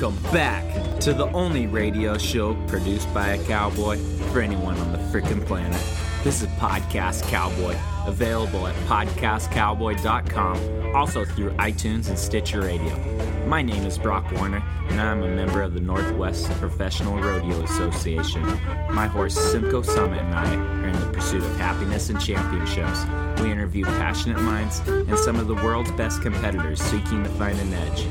[0.00, 0.64] Welcome back
[1.00, 3.98] to the only radio show produced by a cowboy
[4.32, 5.78] for anyone on the freaking planet.
[6.24, 7.76] This is Podcast Cowboy,
[8.06, 12.96] available at podcastcowboy.com, also through iTunes and Stitcher Radio.
[13.44, 18.42] My name is Brock Warner, and I'm a member of the Northwest Professional Rodeo Association.
[18.90, 23.04] My horse Simcoe Summit and I are in the pursuit of happiness and championships.
[23.42, 27.74] We interview passionate minds and some of the world's best competitors seeking to find an
[27.74, 28.06] edge.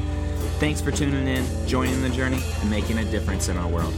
[0.60, 3.94] Thanks for tuning in, joining the journey, and making a difference in our world.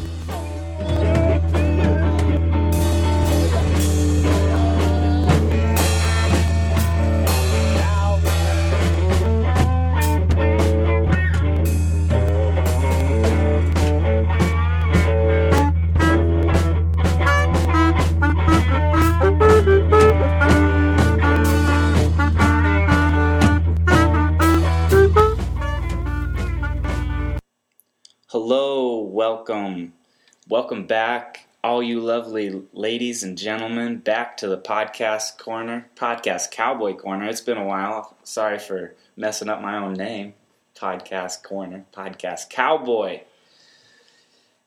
[30.51, 36.95] Welcome back, all you lovely ladies and gentlemen, back to the podcast corner, podcast cowboy
[36.95, 37.29] corner.
[37.29, 38.17] It's been a while.
[38.23, 40.33] Sorry for messing up my own name.
[40.75, 43.21] Podcast corner, podcast cowboy.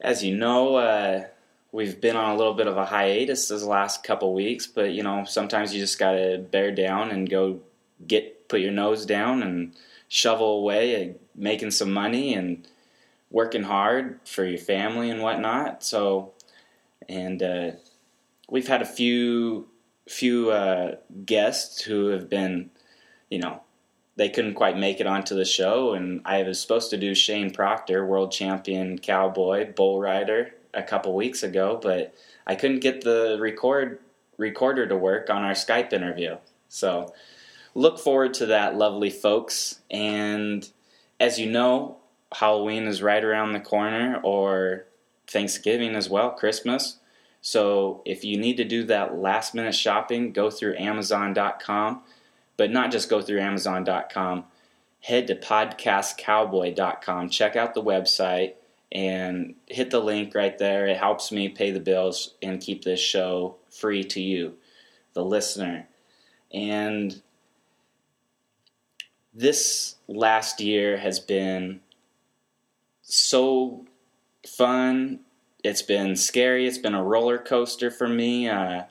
[0.01, 1.25] As you know, uh,
[1.71, 5.03] we've been on a little bit of a hiatus this last couple weeks, but you
[5.03, 7.61] know, sometimes you just got to bear down and go
[8.09, 9.75] get, put your nose down and
[10.09, 12.67] shovel away at making some money and
[13.35, 15.83] working hard for your family and whatnot.
[15.83, 16.33] So,
[17.09, 17.73] and uh,
[18.49, 19.67] we've had a few
[20.09, 22.71] few uh, guests who have been,
[23.31, 23.61] you know,
[24.17, 27.51] they couldn't quite make it onto the show, and I was supposed to do Shane
[27.51, 32.15] Proctor, world champion cowboy bull rider, a couple weeks ago, but
[32.47, 33.99] I couldn't get the record
[34.39, 36.37] recorder to work on our Skype interview.
[36.69, 37.13] So,
[37.75, 39.81] look forward to that, lovely folks.
[39.91, 40.69] And
[41.19, 41.99] as you know,
[42.35, 44.87] Halloween is right around the corner, or
[45.27, 46.99] Thanksgiving as well, Christmas.
[47.41, 52.03] So if you need to do that last minute shopping, go through Amazon.com,
[52.57, 54.45] but not just go through Amazon.com.
[55.01, 58.55] Head to podcastcowboy.com, check out the website,
[58.91, 60.87] and hit the link right there.
[60.87, 64.55] It helps me pay the bills and keep this show free to you,
[65.13, 65.89] the listener.
[66.53, 67.21] And
[69.35, 71.81] this last year has been
[73.05, 73.85] so
[74.47, 75.21] fun.
[75.63, 76.67] It's been scary.
[76.67, 78.49] It's been a roller coaster for me.
[78.49, 78.83] Uh,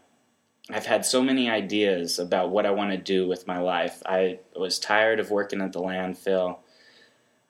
[0.70, 4.02] I've had so many ideas about what I want to do with my life.
[4.06, 6.60] I was tired of working at the landfill.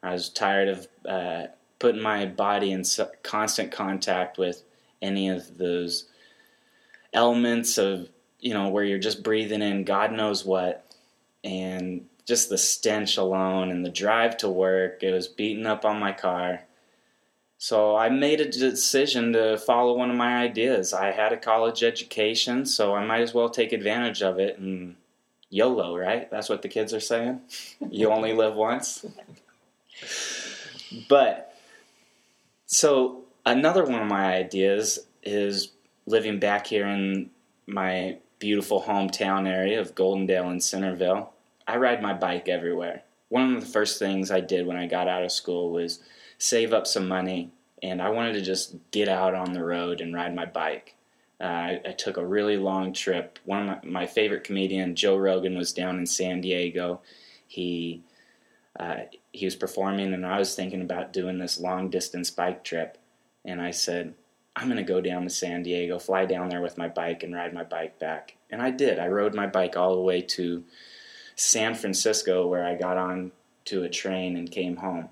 [0.02, 1.46] I was tired of uh,
[1.78, 2.84] putting my body in
[3.22, 4.62] constant contact with
[5.00, 6.06] any of those
[7.12, 8.08] elements of,
[8.40, 10.84] you know, where you're just breathing in God knows what.
[11.44, 16.00] And just the stench alone and the drive to work, it was beating up on
[16.00, 16.62] my car.
[17.58, 20.92] So I made a decision to follow one of my ideas.
[20.92, 24.96] I had a college education, so I might as well take advantage of it and
[25.50, 26.30] YOLO, right?
[26.30, 27.40] That's what the kids are saying.
[27.90, 29.06] you only live once.
[31.08, 31.56] but
[32.66, 35.72] so another one of my ideas is
[36.06, 37.30] living back here in
[37.66, 41.33] my beautiful hometown area of Goldendale and Centerville.
[41.66, 43.02] I ride my bike everywhere.
[43.28, 46.00] One of the first things I did when I got out of school was
[46.38, 47.50] save up some money,
[47.82, 50.94] and I wanted to just get out on the road and ride my bike.
[51.40, 53.40] Uh, I, I, took a really long trip.
[53.44, 57.00] One of my, my, favorite comedian, Joe Rogan, was down in San Diego.
[57.46, 58.02] He
[58.78, 59.00] uh,
[59.32, 62.98] he was performing, and I was thinking about doing this long distance bike trip.
[63.44, 64.14] And I said,
[64.56, 67.34] I'm going to go down to San Diego, fly down there with my bike, and
[67.34, 68.36] ride my bike back.
[68.50, 68.98] And I did.
[68.98, 70.64] I rode my bike all the way to
[71.36, 73.32] San Francisco, where I got on
[73.66, 75.08] to a train and came home.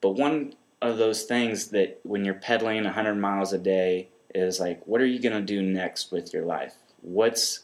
[0.00, 4.86] But one of those things that when you're pedaling 100 miles a day is like,
[4.86, 6.74] what are you going to do next with your life?
[7.02, 7.60] What's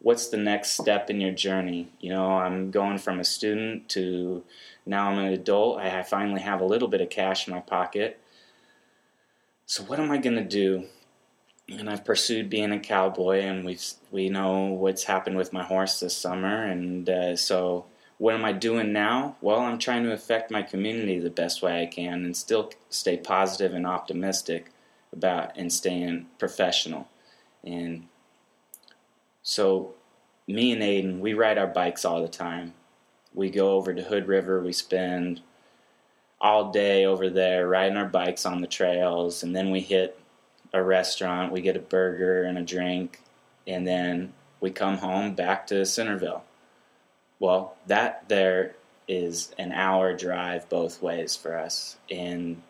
[0.00, 1.88] what's the next step in your journey?
[2.00, 4.44] You know, I'm going from a student to
[4.84, 5.78] now I'm an adult.
[5.78, 8.20] I finally have a little bit of cash in my pocket.
[9.64, 10.86] So what am I going to do?
[11.68, 13.78] And I've pursued being a cowboy, and we
[14.12, 17.86] we know what's happened with my horse this summer, and uh, so
[18.18, 19.36] what am I doing now?
[19.40, 23.16] Well, I'm trying to affect my community the best way I can and still stay
[23.16, 24.70] positive and optimistic
[25.12, 27.08] about and staying professional.
[27.62, 28.06] And
[29.42, 29.94] so,
[30.46, 32.72] me and Aiden, we ride our bikes all the time.
[33.34, 35.42] We go over to Hood River, we spend
[36.40, 40.18] all day over there riding our bikes on the trails, and then we hit
[40.72, 43.20] a restaurant, we get a burger and a drink,
[43.66, 46.44] and then we come home back to Centerville
[47.38, 48.74] well, that there
[49.08, 51.96] is an hour drive both ways for us.
[52.10, 52.62] And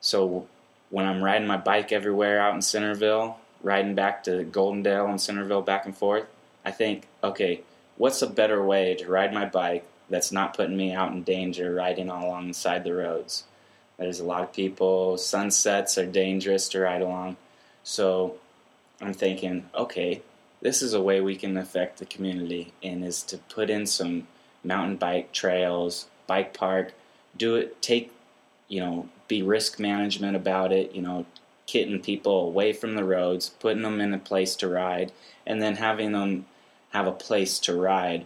[0.00, 0.46] So
[0.90, 5.62] when I'm riding my bike everywhere out in Centerville, riding back to Goldendale and Centerville
[5.62, 6.26] back and forth,
[6.64, 7.62] I think, okay,
[7.96, 11.74] what's a better way to ride my bike that's not putting me out in danger
[11.74, 13.44] riding all alongside the roads?
[13.98, 17.36] There's a lot of people, sunsets are dangerous to ride along.
[17.82, 18.36] So
[19.00, 20.22] I'm thinking, okay,
[20.60, 24.26] this is a way we can affect the community and is to put in some
[24.62, 26.92] mountain bike trails, bike park,
[27.36, 28.12] do it, take,
[28.68, 31.24] you know, be risk management about it, you know,
[31.66, 35.12] getting people away from the roads, putting them in a place to ride,
[35.46, 36.46] and then having them
[36.90, 38.24] have a place to ride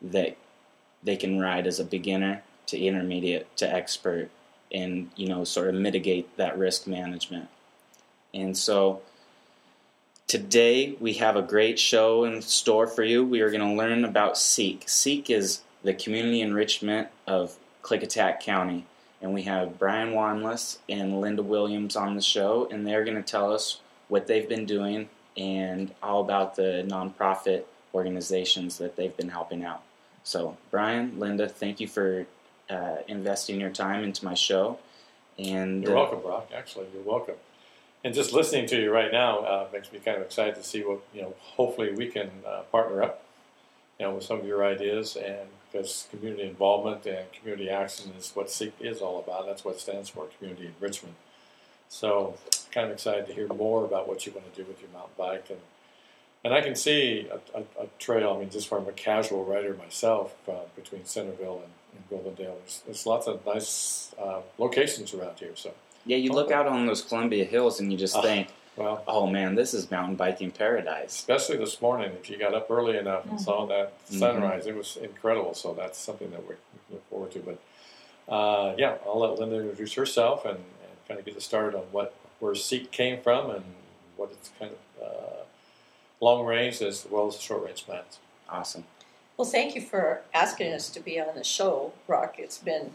[0.00, 0.36] that
[1.02, 4.30] they can ride as a beginner to intermediate to expert
[4.72, 7.48] and, you know, sort of mitigate that risk management.
[8.34, 9.02] And so
[10.26, 13.24] today we have a great show in store for you.
[13.24, 14.88] We are going to learn about SEEK.
[14.88, 18.84] SEEK is the community enrichment of Klickitat County
[19.20, 23.22] and we have Brian Wanless and Linda Williams on the show, and they're going to
[23.22, 27.64] tell us what they've been doing and all about the nonprofit
[27.94, 29.82] organizations that they've been helping out.
[30.22, 32.26] So, Brian, Linda, thank you for
[32.70, 34.78] uh, investing your time into my show.
[35.38, 36.50] And you're uh, welcome, Brock.
[36.54, 37.36] Actually, you're welcome.
[38.04, 40.82] And just listening to you right now uh, makes me kind of excited to see
[40.82, 41.34] what you know.
[41.40, 43.24] Hopefully, we can uh, partner up,
[43.98, 48.30] you know, with some of your ideas and because community involvement and community action is
[48.34, 49.46] what SEEK is all about.
[49.46, 51.14] That's what it stands for, community enrichment.
[51.88, 52.36] So,
[52.70, 55.12] kind of excited to hear more about what you want to do with your mountain
[55.16, 55.60] bike, and
[56.44, 58.34] and I can see a, a, a trail.
[58.36, 62.82] I mean, just from a casual rider myself, uh, between Centerville and, and Goldendale, there's,
[62.86, 65.52] there's lots of nice uh, locations around here.
[65.54, 65.72] So,
[66.06, 69.26] yeah, you look out on those Columbia Hills and you just uh, think, well, oh
[69.26, 71.10] man, this is mountain biking paradise.
[71.10, 74.18] Especially this morning, if you got up early enough and saw that mm-hmm.
[74.18, 74.70] sunrise, mm-hmm.
[74.70, 75.52] it was incredible.
[75.54, 76.54] So that's something that we
[76.90, 77.40] look forward to.
[77.40, 80.64] But uh, yeah, I'll let Linda introduce herself and, and,
[81.08, 83.64] kind of get us started on what where Seek came from and
[84.16, 85.42] what it's kind of uh,
[86.20, 88.18] long range as well as short range plans.
[88.48, 88.84] Awesome.
[89.38, 92.34] Well, thank you for asking us to be on the show, Brock.
[92.38, 92.90] It's been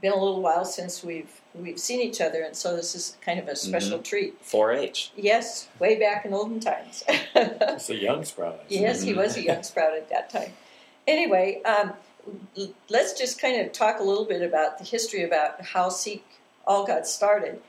[0.00, 3.40] been a little while since we've we've seen each other, and so this is kind
[3.40, 4.04] of a special mm-hmm.
[4.04, 4.44] treat.
[4.44, 5.10] 4-H.
[5.16, 7.02] Yes, way back in olden times.
[7.08, 8.62] it's a young sprout.
[8.68, 10.52] Yes, he was a young sprout at that time.
[11.08, 11.92] Anyway, um,
[12.88, 16.24] let's just kind of talk a little bit about the history about how Seek
[16.64, 17.60] all got started.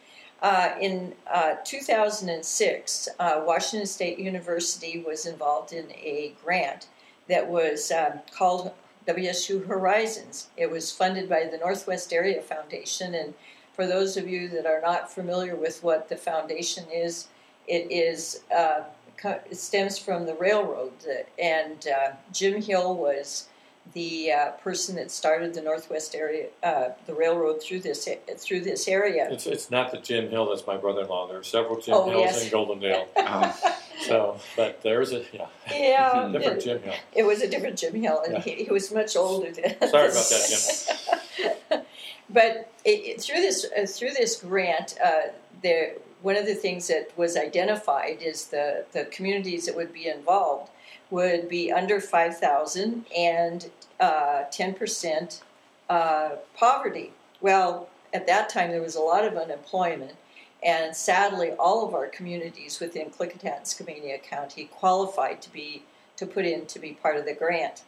[0.44, 6.86] Uh, in uh, 2006, uh, Washington State University was involved in a grant
[7.30, 8.72] that was um, called
[9.08, 10.50] WSU Horizons.
[10.58, 13.34] It was funded by the Northwest Area Foundation, and
[13.74, 17.28] for those of you that are not familiar with what the foundation is,
[17.68, 18.82] it is uh,
[19.24, 20.94] it stems from the railroad,
[21.38, 23.48] and uh, Jim Hill was
[23.94, 28.08] the uh, person that started the Northwest area, uh, the railroad through this
[28.38, 29.28] through this area.
[29.32, 31.28] It's, it's not the Jim Hill that's my brother-in-law.
[31.28, 32.46] There are several Jim oh, Hills yes.
[32.46, 33.18] in Goldendale.
[33.18, 33.52] um,
[34.02, 36.94] so, but there's a yeah, yeah different it, Jim Hill.
[37.14, 38.42] It was a different Jim Hill, and yeah.
[38.42, 39.76] he, he, was much older than.
[39.90, 41.22] Sorry about that,
[41.70, 41.82] Jim.
[42.30, 45.32] but it, it, through this uh, through this grant, uh,
[45.64, 50.08] there one of the things that was identified is the the communities that would be
[50.08, 50.70] involved
[51.10, 53.70] would be under 5,000 and
[54.00, 55.42] uh, 10%
[55.90, 57.12] uh, poverty.
[57.42, 60.16] Well, at that time, there was a lot of unemployment,
[60.64, 65.84] and sadly, all of our communities within Klickitat and Skamania County qualified to be
[66.18, 67.84] to put in to be part of the grant.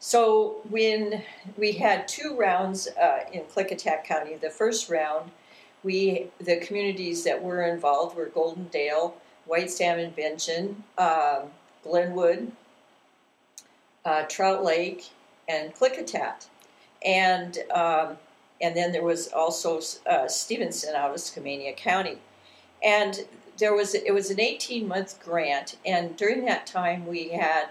[0.00, 1.22] So when
[1.56, 5.30] we had two rounds uh, in Klickitat County, the first round,
[5.82, 9.12] we the communities that were involved were Goldendale,
[9.46, 11.50] White Salmon, Bingen, um,
[11.82, 12.52] Glenwood,
[14.04, 15.10] uh, Trout Lake,
[15.48, 16.46] and Klickitat.
[17.04, 18.18] And, um,
[18.60, 22.18] and then there was also uh, Stevenson out of Skamania County.
[22.82, 23.24] And
[23.60, 27.68] there was it was an 18 month grant, and during that time we had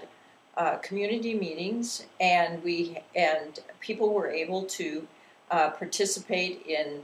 [0.56, 5.06] uh, community meetings, and we and people were able to
[5.52, 7.02] uh, participate in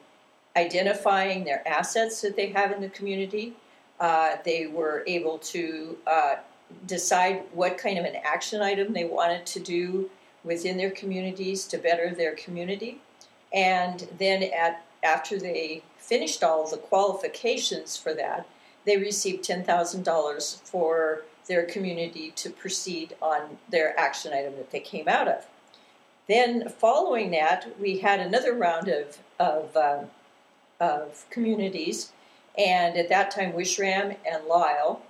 [0.55, 3.53] identifying their assets that they have in the community.
[4.00, 6.36] Uh, they were able to uh,
[6.86, 10.10] decide what kind of an action item they wanted to do
[10.44, 13.01] within their communities to better their community.
[13.53, 18.48] And then at after they finished all the qualifications for that,
[18.86, 25.08] they received $10,000 for their community to proceed on their action item that they came
[25.08, 25.46] out of.
[26.27, 30.08] Then, following that, we had another round of, of, um,
[30.79, 32.12] of communities,
[32.58, 35.03] and at that time, Wishram and Lyle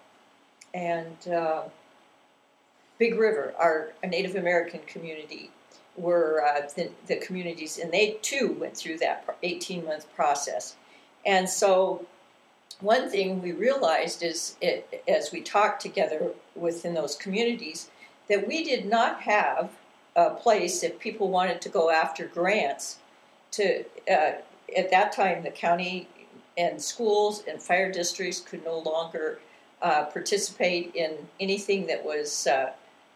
[0.76, 1.64] and uh,
[3.00, 5.50] Big River, our Native American community,
[5.96, 10.76] were uh, the, the, communities, and they too went through that 18 month process.
[11.26, 12.06] And so,
[12.82, 17.90] one thing we realized is, it, as we talked together within those communities,
[18.28, 19.70] that we did not have
[20.18, 22.98] a place if people wanted to go after grants.
[23.52, 24.42] To uh,
[24.76, 26.10] at that time, the county
[26.58, 29.40] and schools and fire districts could no longer
[29.82, 32.72] uh, participate in anything that was uh,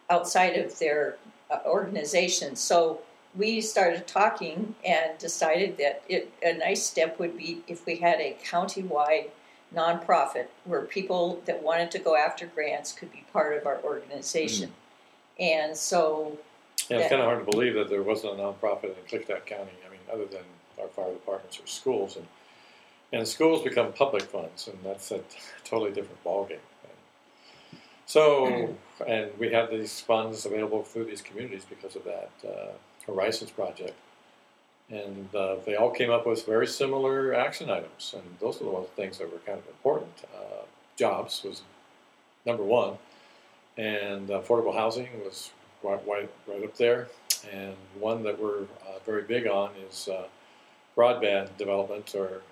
[0.08, 1.16] outside of their
[1.50, 2.56] uh, organization.
[2.56, 3.00] So
[3.36, 8.20] we started talking and decided that it, a nice step would be if we had
[8.20, 9.30] a county-wide
[9.74, 14.68] nonprofit where people that wanted to go after grants could be part of our organization.
[15.40, 15.44] Mm.
[15.44, 16.38] And so.
[16.88, 19.70] Yeah, it's kind of hard to believe that there wasn't a nonprofit in Klickitat County.
[19.86, 20.42] I mean, other than
[20.80, 22.26] our fire departments or schools, and
[23.12, 25.20] and schools become public funds, and that's a
[25.64, 26.58] totally different ballgame.
[28.06, 28.74] So,
[29.06, 32.72] and we had these funds available through these communities because of that uh,
[33.06, 33.94] Horizons project.
[34.90, 38.88] And uh, they all came up with very similar action items, and those are the
[38.96, 40.10] things that were kind of important.
[40.34, 40.64] Uh,
[40.96, 41.62] jobs was
[42.44, 42.94] number one,
[43.76, 45.50] and affordable housing was
[45.84, 47.06] right, right, right up there.
[47.52, 50.24] And one that we're uh, very big on is uh,
[50.96, 52.42] broadband development or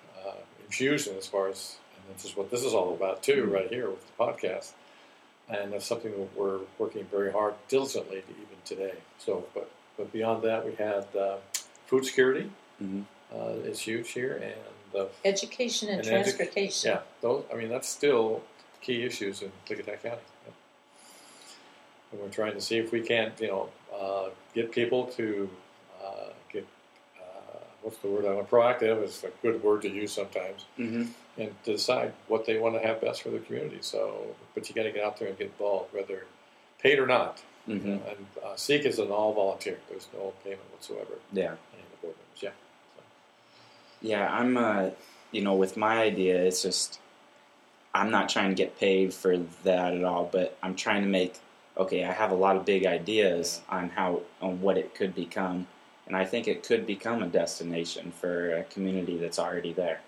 [0.69, 3.51] uh, infusion, as far as, and this is what this is all about too, mm-hmm.
[3.51, 4.73] right here with the podcast
[5.49, 8.93] and that's something that we're working very hard, diligently, to even today.
[9.17, 11.37] So, but but beyond that, we had uh,
[11.87, 12.49] food security
[12.81, 13.01] mm-hmm.
[13.33, 14.41] uh, is huge here,
[14.93, 16.91] and education and, and transportation.
[16.91, 17.43] Edu- yeah, those.
[17.51, 18.43] I mean, that's still
[18.81, 20.21] key issues in Klickitat County.
[20.45, 20.53] Yeah.
[22.11, 25.45] And we're trying to see if we can't, you know, uh, get people to uh,
[25.45, 25.68] get uh,
[27.81, 28.25] what's the word?
[28.25, 30.65] I'm proactive is a good word to use sometimes.
[30.77, 33.79] Mm-hmm and to decide what they want to have best for their community.
[33.81, 36.25] So, but you got to get out there and get involved, whether
[36.81, 37.41] paid or not.
[37.67, 37.89] Mm-hmm.
[37.89, 39.77] and uh, Seek is an all volunteer.
[39.89, 41.13] There's no payment whatsoever.
[41.31, 41.51] Yeah.
[41.51, 42.41] the board members.
[42.41, 42.49] Yeah.
[42.95, 43.03] So.
[44.01, 44.57] Yeah, I'm.
[44.57, 44.89] Uh,
[45.31, 46.99] you know, with my idea, it's just
[47.93, 51.35] I'm not trying to get paid for that at all, but I'm trying to make.
[51.77, 53.77] Okay, I have a lot of big ideas yeah.
[53.77, 55.67] on how on what it could become,
[56.09, 60.01] and I think it could become a destination for a community that's already there.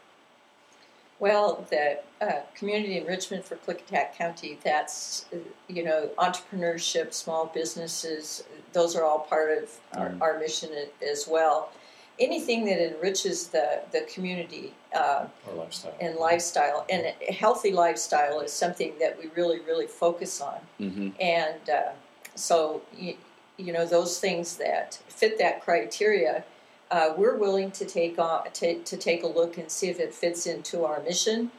[1.20, 8.44] Well, the uh, community enrichment for Klickitat County, that's, uh, you know, entrepreneurship, small businesses,
[8.74, 10.22] those are all part of our, mm.
[10.22, 10.72] our mission
[11.08, 11.72] as well.
[12.20, 15.94] Anything that enriches the, the community uh, lifestyle.
[16.02, 20.60] and lifestyle, and a healthy lifestyle is something that we really, really focus on.
[20.80, 21.10] Mm-hmm.
[21.20, 21.92] And uh,
[22.34, 23.16] so, you,
[23.62, 26.44] you know, those things that fit that criteria
[26.92, 30.14] uh, we're willing to take on to, to take a look and see if it
[30.14, 31.50] fits into our mission,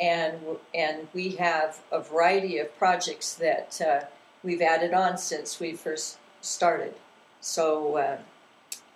[0.00, 0.38] and
[0.74, 4.04] and we have a variety of projects that uh,
[4.42, 6.94] we've added on since we first started.
[7.40, 8.18] So uh,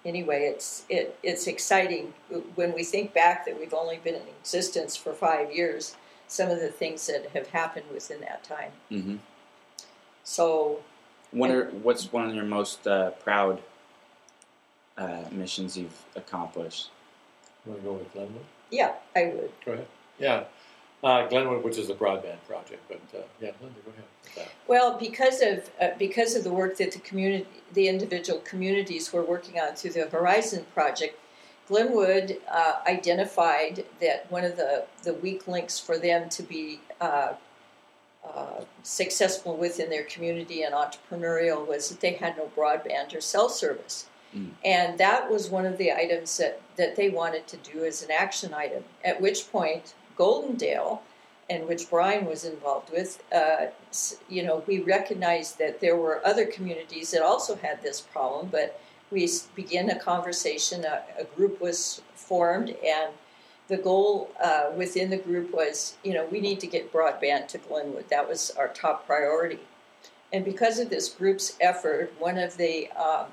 [0.04, 2.12] anyway, it's it, it's exciting
[2.56, 5.96] when we think back that we've only been in existence for five years.
[6.28, 8.72] Some of the things that have happened within that time.
[8.90, 9.16] Mm-hmm.
[10.24, 10.80] So,
[11.36, 13.60] what are, what's one of your most uh, proud
[14.96, 16.90] uh, missions you've accomplished?
[17.66, 18.44] Want to go with Glenwood?
[18.70, 19.50] Yeah, I would.
[19.64, 19.86] Go ahead.
[20.18, 20.44] Yeah.
[21.04, 24.48] Uh, Glenwood, which is a broadband project, but uh, yeah, Linda, go ahead.
[24.66, 29.22] Well, because of uh, because of the work that the community, the individual communities were
[29.22, 31.18] working on through the Horizon project,
[31.68, 36.80] Glenwood uh, identified that one of the the weak links for them to be
[38.34, 43.48] uh, successful within their community and entrepreneurial was that they had no broadband or cell
[43.48, 44.06] service.
[44.34, 44.50] Mm.
[44.64, 48.10] And that was one of the items that, that they wanted to do as an
[48.10, 48.84] action item.
[49.04, 51.00] At which point, Goldendale,
[51.48, 53.66] and which Brian was involved with, uh,
[54.28, 58.80] you know, we recognized that there were other communities that also had this problem, but
[59.10, 60.84] we began a conversation.
[60.84, 63.12] A, a group was formed, and
[63.68, 67.58] the goal uh, within the group was, you know, we need to get broadband to
[67.58, 68.08] Glenwood.
[68.10, 69.60] That was our top priority.
[70.32, 73.26] And because of this group's effort, one of the um,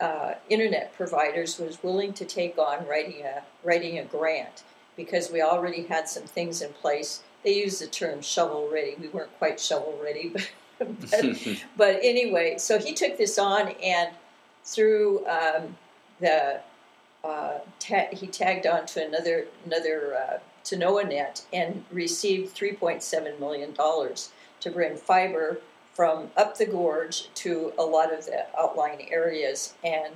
[0.00, 4.64] uh, internet providers was willing to take on writing a writing a grant
[4.96, 7.22] because we already had some things in place.
[7.42, 8.96] They used the term shovel ready.
[9.00, 11.24] We weren't quite shovel ready, but but,
[11.76, 14.10] but, anyway, so he took this on and
[14.64, 15.76] through um,
[16.20, 16.60] the
[17.24, 24.30] uh, ta- he tagged on to another another uh, NoaNet and received 3.7 million dollars
[24.60, 25.60] to bring fiber
[25.94, 29.74] from up the gorge to a lot of the outlying areas.
[29.84, 30.14] And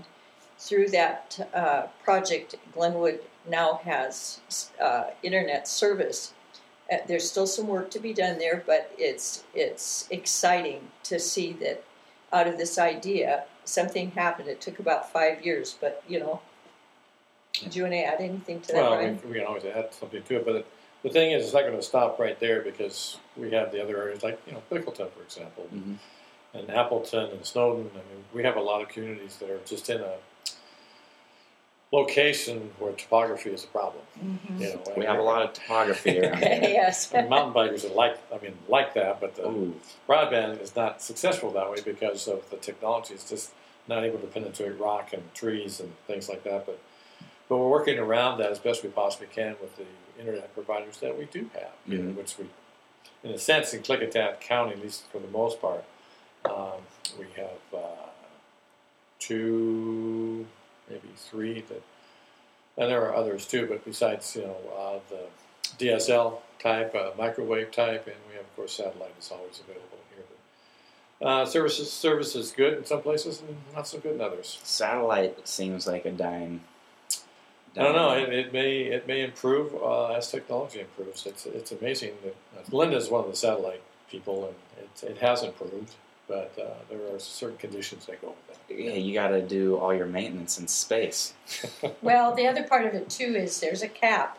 [0.59, 4.41] through that uh, project, Glenwood now has
[4.83, 6.35] uh, internet service.
[6.93, 11.53] Uh, there's still some work to be done there, but it's it's exciting to see
[11.55, 11.85] that
[12.33, 14.49] out of this idea, something happened.
[14.49, 16.41] It took about five years, but you know,
[17.69, 19.21] Do you want to add anything to that, Well, Brian?
[19.25, 20.67] we, we can always add something to it, but
[21.03, 23.97] the thing is, it's not going to stop right there because we have the other
[23.99, 25.95] areas like you know Pickleton, for example, hmm
[26.55, 27.91] and Appleton and Snowden.
[27.93, 30.15] I mean, we have a lot of communities that are just in a
[31.93, 34.03] location where topography is a problem.
[34.19, 34.61] Mhm.
[34.61, 36.61] You know, We have a lot of topography around here.
[36.71, 37.13] yes.
[37.13, 39.75] And mountain bikers are like, I mean, like that, but the Ooh,
[40.09, 43.15] broadband is not successful that way because of the technology.
[43.15, 43.53] It's just
[43.87, 46.67] not able to penetrate rock and trees and things like that.
[46.67, 46.79] But
[47.49, 49.85] but we're working around that as best we possibly can with the
[50.21, 52.17] internet providers that we do have, you know, Mhm.
[52.17, 52.47] which we,
[53.25, 55.85] in a sense, in Klickitat County, at least for the most part,
[56.45, 56.83] um,
[57.19, 58.09] we have uh,
[59.19, 60.47] two,
[60.89, 61.83] maybe three that,
[62.77, 63.67] and there are others too.
[63.67, 65.27] But besides, you know, uh, the
[65.79, 70.25] DSL type, uh, microwave type, and we have, of course, satellite is always available here.
[71.21, 74.59] But, uh, services service is good in some places and not so good in others.
[74.63, 76.63] satellite seems like a dying.
[77.77, 78.13] I don't know.
[78.13, 81.27] It, it may it may improve uh, as technology improves.
[81.27, 85.19] It's it's amazing that uh, Linda is one of the satellite people, and it, it
[85.19, 85.95] has improved.
[86.27, 88.79] But uh, there are certain conditions that go with that.
[88.79, 91.33] Yeah, you got to do all your maintenance in space.
[92.03, 94.39] Well, the other part of it too is there's a cap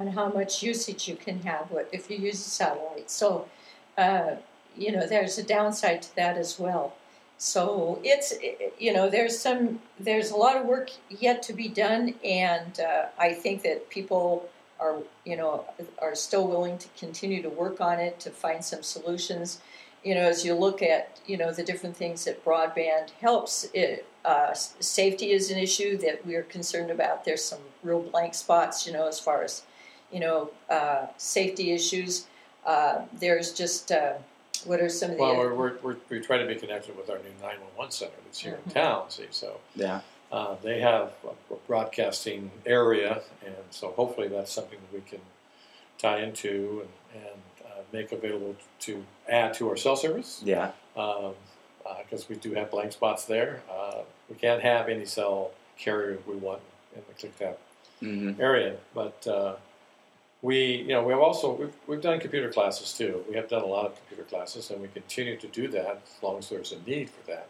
[0.00, 3.10] on how much usage you can have if you use a satellite.
[3.10, 3.48] So,
[3.96, 4.36] uh,
[4.76, 6.94] you know, there's a downside to that as well.
[7.38, 8.34] So it's
[8.78, 13.06] you know there's some there's a lot of work yet to be done, and uh,
[13.16, 14.48] I think that people
[14.80, 15.64] are you know
[16.02, 19.60] are still willing to continue to work on it to find some solutions.
[20.02, 24.04] You know, as you look at you know the different things that broadband helps, it,
[24.24, 27.24] uh, safety is an issue that we're concerned about.
[27.24, 29.62] There's some real blank spots, you know, as far as
[30.10, 32.26] you know uh, safety issues.
[32.66, 34.14] Uh, there's just uh,
[34.66, 37.10] what are some of the Well, we're, we're, we're, we try to be connected with
[37.10, 39.10] our new 911 center that's here in town.
[39.10, 40.00] See, so Yeah.
[40.32, 41.12] uh, they have
[41.50, 45.20] a broadcasting area, and so hopefully that's something that we can
[45.98, 50.40] tie into and, and uh, make available to add to our cell service.
[50.44, 50.72] Yeah.
[50.94, 53.62] because we do have blank spots there.
[53.70, 56.60] Uh, we can't have any cell carrier we want
[56.96, 57.56] in the Klickitat
[58.00, 59.56] hmm area, but uh,
[60.42, 63.24] we, you know, we have also we've, we've done computer classes too.
[63.28, 66.22] We have done a lot of computer classes, and we continue to do that as
[66.22, 67.48] long as there's a need for that.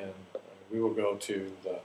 [0.00, 0.38] And uh,
[0.70, 1.78] we will go to the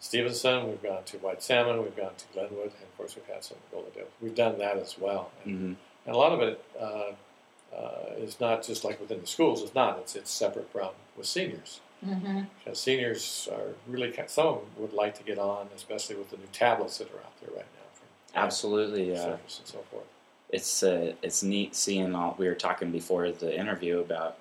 [0.00, 3.44] Stevenson, we've gone to White Salmon, we've gone to Glenwood, and of course we've had
[3.44, 4.06] some Goldendale.
[4.20, 5.72] We've done that as well, and, hmm
[6.04, 7.12] and a lot of it uh,
[7.76, 9.62] uh, is not just like within the schools.
[9.62, 9.98] It's not.
[9.98, 11.80] It's it's separate from with seniors.
[12.04, 12.48] Mhm.
[12.64, 16.30] Because seniors are really, ki- some of them would like to get on, especially with
[16.30, 17.81] the new tablets that are out there right now.
[18.34, 19.14] Absolutely.
[19.14, 20.04] Uh, Surface and so forth.
[20.50, 22.34] it's uh, it's neat seeing all.
[22.38, 24.38] We were talking before the interview about.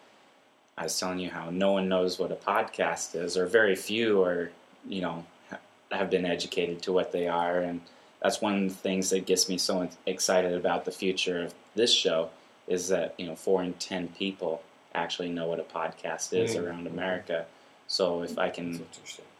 [0.77, 4.21] I was telling you how no one knows what a podcast is, or very few
[4.23, 4.51] or
[4.87, 5.59] you know, ha-
[5.91, 7.81] have been educated to what they are, and
[8.21, 11.93] that's one of the things that gets me so excited about the future of this
[11.93, 12.29] show
[12.67, 14.63] is that you know four in ten people
[14.95, 16.63] actually know what a podcast is Mm.
[16.65, 17.45] around America.
[17.87, 18.85] So if I can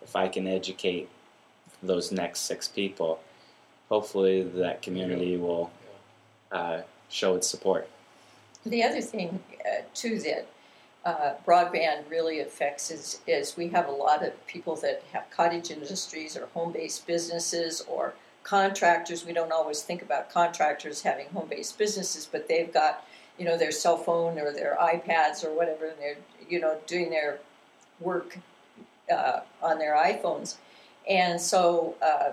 [0.01, 1.09] if I can educate
[1.81, 3.19] those next six people,
[3.91, 5.69] hopefully that community will
[6.51, 7.87] uh, show its support.
[8.65, 10.47] The other thing uh, too that
[11.03, 15.69] uh, broadband really affects is is we have a lot of people that have cottage
[15.71, 19.25] industries or home based businesses or contractors.
[19.25, 23.05] We don't always think about contractors having home based businesses, but they've got
[23.37, 27.09] you know their cell phone or their iPads or whatever, and they're you know doing
[27.09, 27.39] their
[27.99, 28.37] work
[29.11, 30.57] uh, on their iPhones,
[31.09, 32.31] and so uh,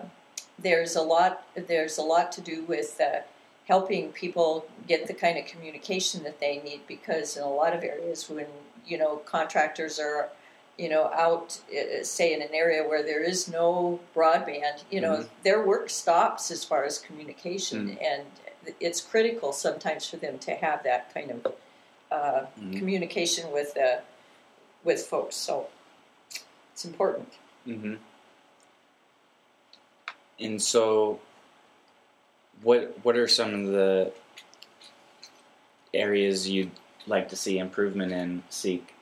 [0.58, 3.00] there's a lot there's a lot to do with.
[3.00, 3.20] Uh,
[3.68, 7.84] helping people get the kind of communication that they need because in a lot of
[7.84, 8.46] areas when
[8.86, 10.30] you know contractors are
[10.78, 15.18] you know out uh, say in an area where there is no broadband you know
[15.18, 15.28] Mhm.
[15.42, 18.22] their work stops as far as communication and
[18.80, 21.52] it's critical sometimes for them to have that kind of
[22.10, 22.78] uh, Mhm.
[22.78, 23.98] communication with uh,
[24.82, 25.66] with folks so
[26.72, 27.30] it's important
[27.66, 27.96] Mm-hmm.
[30.40, 31.20] And so,
[32.62, 34.12] what what are some of the
[35.94, 36.70] areas you'd
[37.06, 38.94] like to see improvement in Seek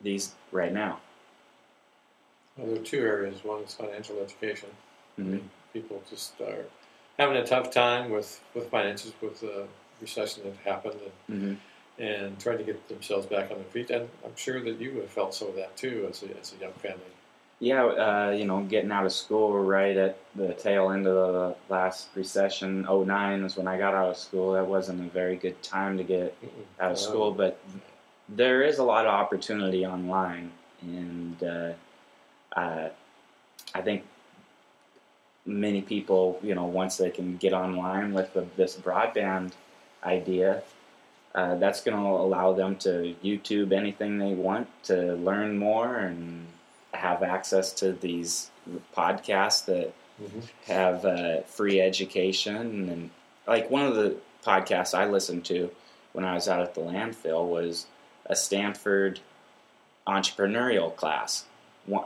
[0.00, 1.00] these right now?
[2.56, 3.44] Well, there are two areas.
[3.44, 4.68] One is financial education.
[5.18, 5.42] Mhm.
[5.72, 6.64] People just are
[7.18, 9.66] having a tough time with, with finances, with the
[10.00, 11.38] recession that happened, and,
[11.98, 12.02] Mm-hmm.
[12.02, 13.90] and trying to get themselves back on their feet.
[13.90, 16.60] And I'm sure that you have felt some of that too as a, as a
[16.60, 17.00] young family.
[17.60, 21.56] Yeah, uh, you know, getting out of school right at the tail end of the
[21.68, 24.52] last recession, 09 is when I got out of school.
[24.52, 26.36] That wasn't a very good time to get
[26.78, 27.58] out of school, but
[28.28, 31.72] there is a lot of opportunity online, and uh,
[32.56, 32.90] uh,
[33.74, 34.04] I think
[35.44, 39.52] many people, you know, once they can get online with the, this broadband
[40.04, 40.62] idea,
[41.34, 46.46] uh, that's going to allow them to YouTube anything they want to learn more and
[46.94, 48.50] have access to these
[48.96, 50.48] podcasts that Mhm.
[50.66, 52.88] have uh, free education.
[52.90, 53.10] And
[53.46, 55.70] like one of the podcasts I listened to
[56.12, 57.86] when I was out at the landfill was
[58.26, 59.20] a Stanford
[60.06, 61.44] entrepreneurial class,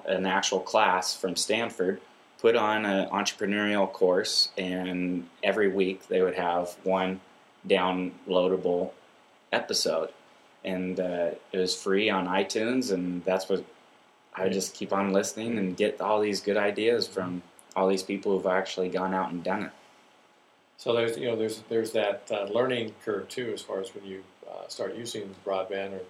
[0.07, 2.01] an actual class from Stanford
[2.39, 7.21] put on an entrepreneurial course, and every week they would have one
[7.67, 8.91] downloadable
[9.53, 10.11] episode,
[10.65, 13.65] and uh, it was free on iTunes, and that's what
[14.35, 17.43] I just keep on listening and get all these good ideas from
[17.77, 19.73] all these people who've actually gone out and done it.
[20.79, 24.05] So there's you know there's there's that uh, learning curve too as far as when
[24.05, 26.01] you uh, start using broadband or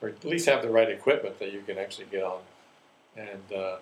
[0.00, 2.40] or at least have the right equipment that you can actually get on
[3.16, 3.76] and uh,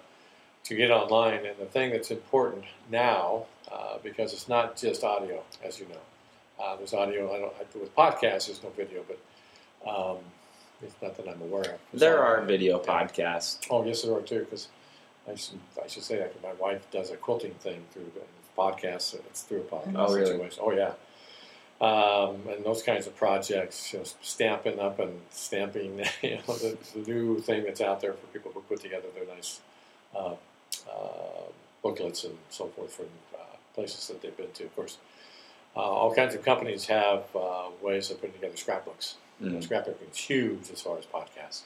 [0.65, 1.45] to get online.
[1.45, 6.63] And the thing that's important now uh, because it's not just audio, as you know.
[6.63, 7.35] Uh, there's audio.
[7.35, 8.47] I don't I, with podcasts.
[8.47, 10.19] There's no video, but um,
[10.83, 11.81] it's not that I'm aware of.
[11.93, 13.59] There So- are video podcasts.
[13.71, 14.41] Oh, yes, there are too.
[14.41, 14.69] Because
[15.29, 18.11] I should I should say that 'cause my wife does a quilting thing through
[18.57, 19.15] podcasts.
[19.15, 19.15] podcast.
[19.31, 20.27] It's through a podcast Oh, really?
[20.33, 20.63] situation.
[20.65, 20.93] Oh, yeah.
[21.81, 26.79] Um, and those kinds of projects, you know, stamping up and stamping, you know, the,
[26.95, 29.61] the new thing that's out there for people who put together their nice
[30.15, 30.35] uh,
[30.89, 31.43] uh,
[31.83, 33.39] booklets and so forth from uh,
[33.75, 34.65] places that they've been to.
[34.65, 34.99] Of course,
[35.77, 39.17] uh, all kinds of companies have uh, ways of putting together scrapbooks.
[39.43, 39.63] Mm.
[39.67, 41.63] Scrapbooking is huge as far as podcasts.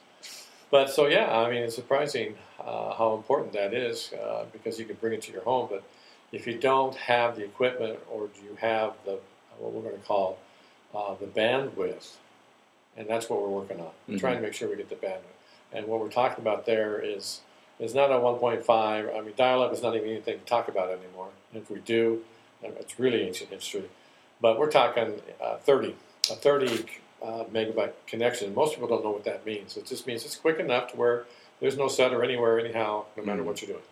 [0.70, 4.84] But so yeah, I mean, it's surprising uh, how important that is uh, because you
[4.84, 5.68] can bring it to your home.
[5.70, 5.82] But
[6.32, 9.18] if you don't have the equipment, or do you have the
[9.58, 10.38] what we're going to call
[10.94, 12.14] uh, the bandwidth,
[12.96, 13.90] and that's what we're working on.
[14.06, 14.20] We're Mhm.
[14.20, 15.36] trying to make sure we get the bandwidth.
[15.72, 17.40] And what we're talking about there is
[17.78, 19.08] is not a 1.5.
[19.16, 21.28] I mean, dial-up is not even anything to talk about anymore.
[21.54, 22.24] If we do,
[22.62, 23.88] it's really ancient history.
[24.40, 25.94] But we're talking uh, 30,
[26.30, 26.86] a 30
[27.22, 28.54] uh, megabyte connection.
[28.54, 29.76] Most people don't know what that means.
[29.76, 31.24] It just means it's quick enough to where
[31.60, 33.46] there's no setter anywhere, anyhow, no matter Mhm.
[33.46, 33.84] what you're doing.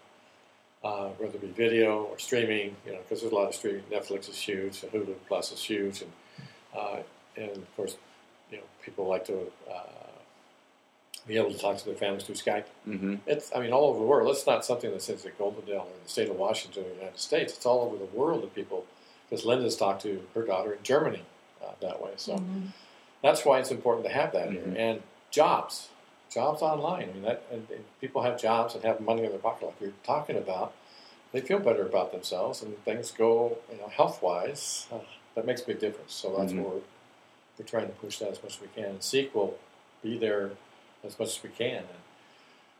[0.84, 3.82] Uh, whether it be video or streaming, you know, because there's a lot of streaming.
[3.90, 6.12] Netflix is huge, and Hulu Plus is huge, and
[6.76, 6.98] uh,
[7.36, 7.96] and of course,
[8.52, 9.74] you know, people like to uh,
[11.26, 12.66] be able to talk to their families through Skype.
[12.84, 14.30] hmm It's, I mean, all over the world.
[14.30, 16.94] It's not something that says at Goldendale or in the state of Washington or the
[16.94, 17.54] United States.
[17.54, 18.84] It's all over the world that people,
[19.28, 21.22] because Linda's talked to her daughter in Germany
[21.64, 22.10] uh, that way.
[22.16, 22.40] So
[23.22, 24.52] that's why it's important to have that Mhm.
[24.52, 24.74] here.
[24.76, 25.88] And jobs,
[26.30, 27.08] jobs online.
[27.10, 29.80] I mean, that and, and people have jobs and have money in their pocket, like
[29.80, 30.72] you're talking about.
[31.32, 34.86] They feel better about themselves, and things go, you know, health wise.
[34.92, 34.98] Uh,
[35.34, 36.14] that makes a big difference.
[36.14, 36.62] So that's Mhm.
[36.62, 36.80] what we're,
[37.58, 38.84] we're trying to push that as much as we can.
[38.84, 39.58] And Seek will
[40.02, 40.52] be there
[41.04, 41.78] as much as we can.
[41.78, 41.88] And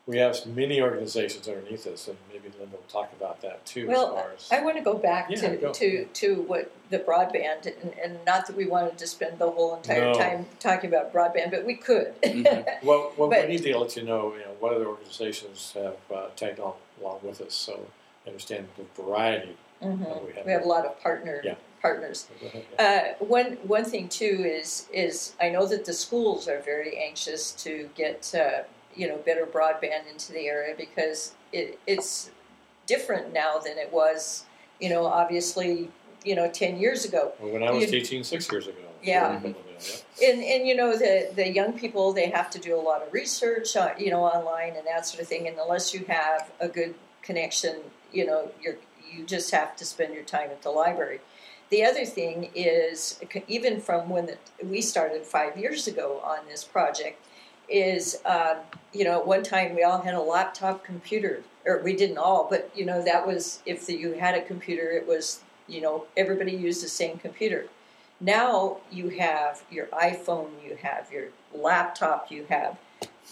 [0.07, 3.88] we have many organizations underneath us, and maybe Linda will talk about that too.
[3.88, 5.73] Well, as far as I want to go back Yeah, to, go.
[5.73, 9.75] to, to what the broadband, and, and not that we wanted to spend the whole
[9.77, 10.14] entire No.
[10.14, 12.14] time talking about broadband, but we could.
[12.23, 12.64] Mhm.
[12.85, 15.97] Well, well But- we need to let you know, you know, what other organizations have
[16.14, 17.87] uh, tagged on along with us, so you
[18.29, 19.57] understand the variety.
[19.83, 20.05] Mhm.
[20.07, 20.47] that we have.
[20.47, 21.57] We have a lot of partner Yeah.
[21.83, 22.29] partners.
[22.40, 23.14] Go ahead, yeah.
[23.21, 27.53] Uh, one one thing too is is I know that the schools are very anxious
[27.64, 28.62] to get uh,
[28.96, 32.30] you know better broadband into the area because it, it's
[32.87, 34.44] different now than it was
[34.80, 35.90] you know obviously
[36.24, 37.32] you know ten years ago.
[37.40, 38.78] Well, when I was you- teaching six years ago.
[39.02, 39.40] Yeah.
[39.44, 39.52] yeah.
[40.26, 43.12] And and you know the the young people they have to do a lot of
[43.12, 46.68] research uh, you know online and that sort of thing and unless you have a
[46.68, 47.76] good connection
[48.11, 48.76] you know you're
[49.12, 51.20] you just have to spend your time at the library.
[51.68, 56.64] The other thing is even from when the, we started five years ago on this
[56.64, 57.20] project
[57.68, 58.57] is um,
[58.92, 62.46] you know at one time we all had a laptop computer or we didn't all
[62.48, 66.07] but you know that was if the, you had a computer it was you know
[66.16, 67.66] everybody used the same computer
[68.20, 72.79] now you have your iPhone, you have your laptop, you have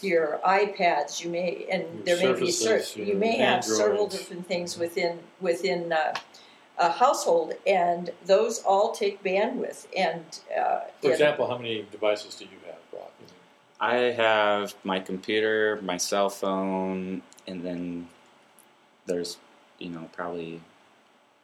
[0.02, 1.24] your iPads.
[1.24, 4.76] You may and Your there may be cer- Surfaces, you may have several different things
[4.76, 6.14] within within uh,
[6.76, 9.86] a household, and those all take bandwidth.
[9.96, 10.24] And
[10.56, 12.50] uh, For example, how many devices do you?
[13.80, 18.08] I have my computer, my cell phone, and then
[19.06, 19.36] there's,
[19.78, 20.60] you know, probably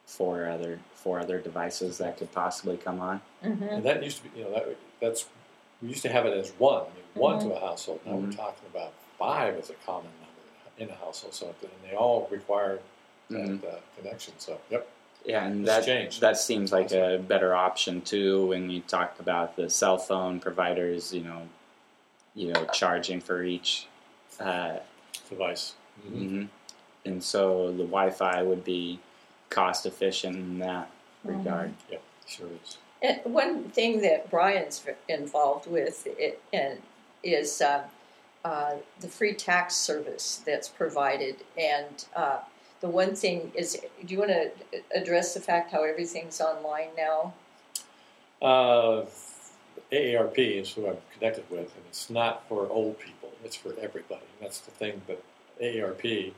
[0.05, 3.21] four other four other devices that could possibly come on.
[3.43, 3.71] Mhm.
[3.77, 5.25] And that used to be, you know, that that's
[5.81, 7.43] we used to have it as one, I mean, one Mhm.
[7.49, 8.01] to a household.
[8.05, 8.35] Now we're Mhm.
[8.35, 10.41] talking about five as a common number
[10.77, 11.33] in a household.
[11.33, 12.79] So and they all require
[13.29, 13.63] that Mhm.
[13.63, 14.33] uh, connection.
[14.39, 14.87] So yep.
[15.25, 16.21] Yeah, and It's that changed.
[16.21, 21.13] that seems like a better option too when you talk about the cell phone providers.
[21.13, 21.47] You know,
[22.35, 23.87] you know, charging for each.
[24.39, 24.77] Uh,
[25.29, 25.75] Device.
[26.09, 26.47] mhm.
[27.05, 28.99] And so the Wi-Fi would be
[29.49, 30.89] cost efficient in that
[31.23, 31.73] regard.
[31.89, 32.77] Yeah, sure is.
[33.01, 36.79] And one thing that Brian's involved with it, and
[37.23, 37.83] is uh,
[38.45, 41.37] uh, the free tax service that's provided.
[41.57, 42.39] And uh,
[42.79, 44.51] the one thing is, do you want to
[44.95, 47.33] address the fact how everything's online now?
[49.91, 54.21] AARP is who I'm connected with, and it's not for old people; it's for everybody.
[54.39, 55.23] And that's the thing that
[55.61, 56.33] AARP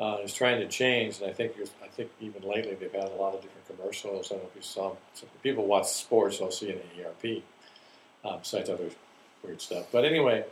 [0.00, 1.20] uh, is trying to change.
[1.20, 4.26] And I think I think even lately they've had a lot of different commercials.
[4.30, 4.94] I don't know if you saw.
[5.14, 7.42] So if people watch sports, they'll see an AARP
[8.24, 8.90] um, besides other
[9.42, 9.86] weird stuff.
[9.90, 10.44] But anyway,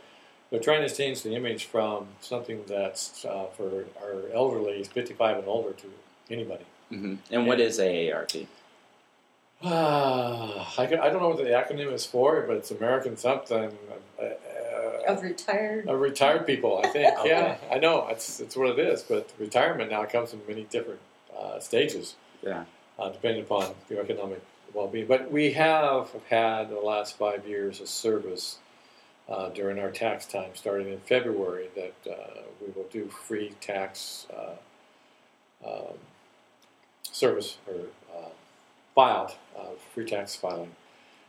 [0.49, 5.47] they're trying to change the image from something that's uh, for our elderly, 55 and
[5.47, 5.91] older, to
[6.29, 6.65] anybody.
[6.89, 8.47] hmm And what is AARP?
[9.63, 13.71] Ah, I, can, I don't know what the acronym is for, but it's American something.
[14.21, 14.25] Uh,
[15.07, 15.87] Of retired?
[15.87, 17.17] of retired people, I think.
[17.19, 17.29] Okay.
[17.29, 18.07] Yeah, I know.
[18.09, 19.01] It's, it's what it is.
[19.03, 20.99] But retirement now comes in many different
[21.37, 22.65] uh, stages, Yeah.
[22.99, 24.41] uh, depending upon your economic
[24.73, 25.07] well being.
[25.07, 28.59] But we have had the last five years of service
[29.27, 34.27] uh, during our tax time, starting in February, that uh, we will do free tax
[34.35, 35.97] uh, um,
[37.11, 37.96] service or uh,
[38.97, 40.71] filed uh, free tax filing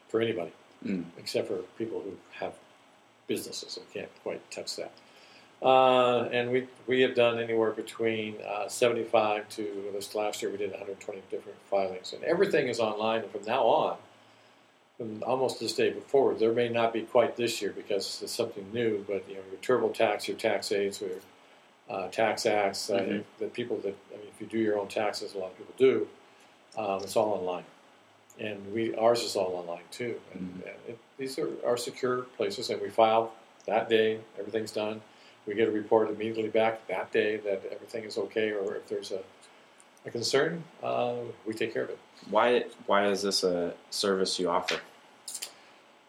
[0.09, 0.51] for anybody,
[0.87, 1.05] Mm.
[1.19, 2.55] except for people who have
[3.27, 4.93] businesses and can't quite touch that.
[5.61, 10.57] Uh, and we we have done anywhere between uh, 75 to this last year we
[10.57, 13.23] did 120 different filings, and everything is online.
[13.23, 13.97] And from now on,
[14.97, 18.67] from almost this day forward, there may not be quite this year because it's something
[18.73, 19.05] new.
[19.07, 21.19] But you know, your TurboTax, your tax aids, your
[21.91, 23.25] uh, tax acts, Mhm.
[23.41, 25.75] the people that I mean, if you do your own taxes, a lot of people
[25.77, 26.09] do.
[26.79, 27.65] Um, it's all online,
[28.39, 30.21] and we ours is all online too.
[30.33, 30.69] And, Mhm.
[30.69, 33.33] and it, these are, are secure places, and we file
[33.67, 34.21] that day.
[34.39, 35.03] Everything's done.
[35.45, 39.11] We get a report immediately back that day that everything is okay, or if there's
[39.11, 39.21] a,
[40.07, 41.15] a concern, uh,
[41.47, 41.99] we take care of it.
[42.31, 44.81] Why why is this a service you offer?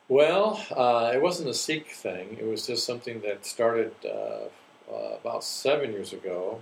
[0.08, 2.38] Well, uh, it wasn't a Seek thing.
[2.39, 4.49] It was just something that started uh,
[4.91, 6.62] uh, about seven years ago.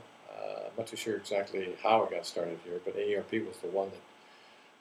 [0.78, 3.90] I'm not too sure exactly how it got started here, but AARP was the one
[3.90, 4.00] that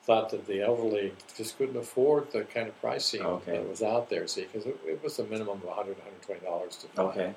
[0.04, 3.52] thought that the elderly just couldn't afford the kind of pricing Okay.
[3.52, 4.26] that was out there.
[4.26, 7.06] See, because it, it was a minimum of 100 $120 to file.
[7.06, 7.34] Okay.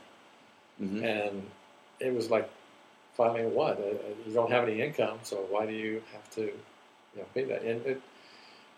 [0.77, 1.49] hmm And
[2.01, 2.49] it was like
[3.15, 3.79] filing what?
[3.79, 6.51] Uh, uh, you don't have any income, so why do you have to you
[7.17, 7.63] know, pay that?
[7.63, 8.01] And it,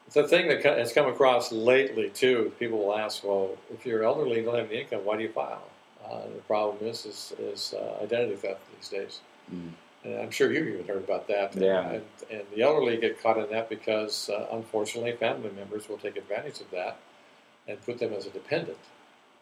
[0.06, 2.52] it's a thing that has come across lately too.
[2.60, 5.30] People will ask, "Well, if you're elderly and don't have any income, why do you
[5.30, 5.64] file?"
[6.06, 9.20] Uh, the problem is is, is uh, identity theft these days,
[9.54, 9.72] Mm.
[10.04, 11.56] and I'm sure you've even heard about that.
[11.56, 11.90] Yeah.
[11.90, 16.18] And, and the elderly get caught in that because, uh, unfortunately, family members will take
[16.18, 16.98] advantage of that
[17.68, 18.78] and put them as a dependent.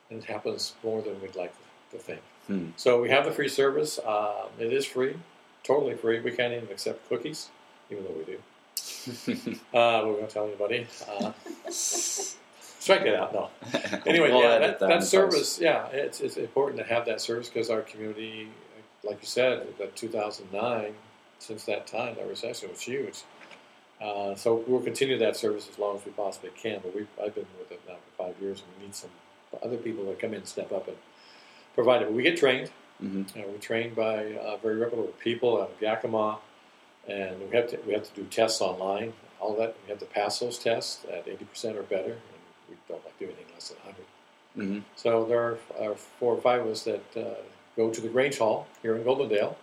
[0.09, 1.53] And it happens more than we'd like
[1.91, 2.21] to think.
[2.47, 2.69] Hmm.
[2.77, 3.99] So we have the free service.
[4.05, 5.15] Um, it is free,
[5.63, 6.19] totally free.
[6.19, 7.49] We can't even accept cookies,
[7.91, 8.39] even though we do.
[9.73, 10.87] Uh, we won't tell anybody.
[11.07, 11.31] Uh,
[11.69, 13.33] strike it out.
[13.33, 13.49] No.
[14.05, 17.49] Anyway, We'll yeah, edit that, that service, yeah, it's, it's important to have that service
[17.49, 18.49] because our community,
[19.03, 20.93] like you said, that 2009,
[21.39, 23.23] since that time, that recession was huge.
[24.01, 26.79] Uh, so we'll continue that service as long as we possibly can.
[26.81, 29.09] But we I've been with it now for five years, and we need some
[29.61, 30.97] other people that come in and step up and
[31.75, 32.05] provide it.
[32.05, 32.69] But we get trained.
[32.99, 36.39] hmm Uh, we're trained by uh, very reputable people out of Yakima,
[37.07, 39.13] and we have to we have to do tests online.
[39.41, 42.75] All that we have to pass those tests at eighty percent or better, and we
[42.87, 44.05] don't like doing anything less than hundred.
[44.55, 47.35] hmm So there are, are four or five of us that uh,
[47.75, 49.55] go to the Grange Hall here in Goldendale,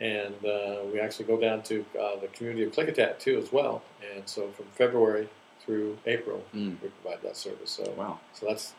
[0.00, 3.82] and uh, we actually go down to uh, the community of Klickitat too as well.
[4.14, 5.28] And so from February
[5.64, 6.80] through April, Mm.
[6.82, 7.70] we provide that service.
[7.70, 8.18] So Wow.
[8.32, 8.74] so that's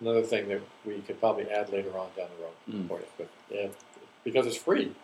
[0.00, 2.88] another thing that we could probably add later on down the road Mm.
[2.88, 3.06] for you.
[3.16, 3.68] But yeah,
[4.24, 4.94] because it's free,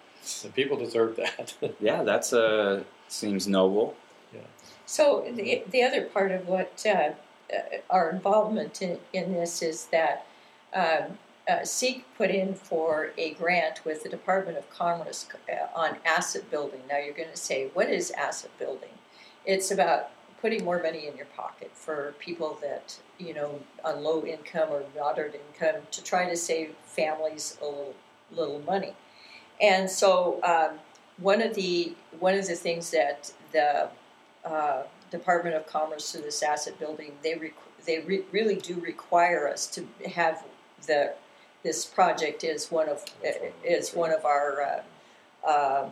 [0.44, 1.54] and people deserve that.
[1.80, 3.96] Yeah, that's a seems noble.
[4.35, 4.40] Yeah.
[4.87, 6.90] So the, the other part of what uh,
[7.52, 7.57] uh,
[7.90, 10.26] our involvement in, in this is that
[10.74, 15.98] um, uh, Seek put in for a grant with the Department of Commerce uh, on
[16.04, 16.80] asset building.
[16.88, 18.90] Now you're going to say, what is asset building?
[19.44, 24.24] It's about putting more money in your pocket for people that you know on low
[24.24, 27.94] income or moderate income to try to save families a little
[28.30, 28.94] little money.
[29.61, 30.78] And so um,
[31.18, 33.88] one of the one of the things that the
[34.44, 37.52] uh, Department of Commerce through this asset building, they
[37.87, 40.42] they re- really do require us to have
[40.87, 41.14] the
[41.64, 45.90] this project is one of That's one of them, is one of our uh, uh,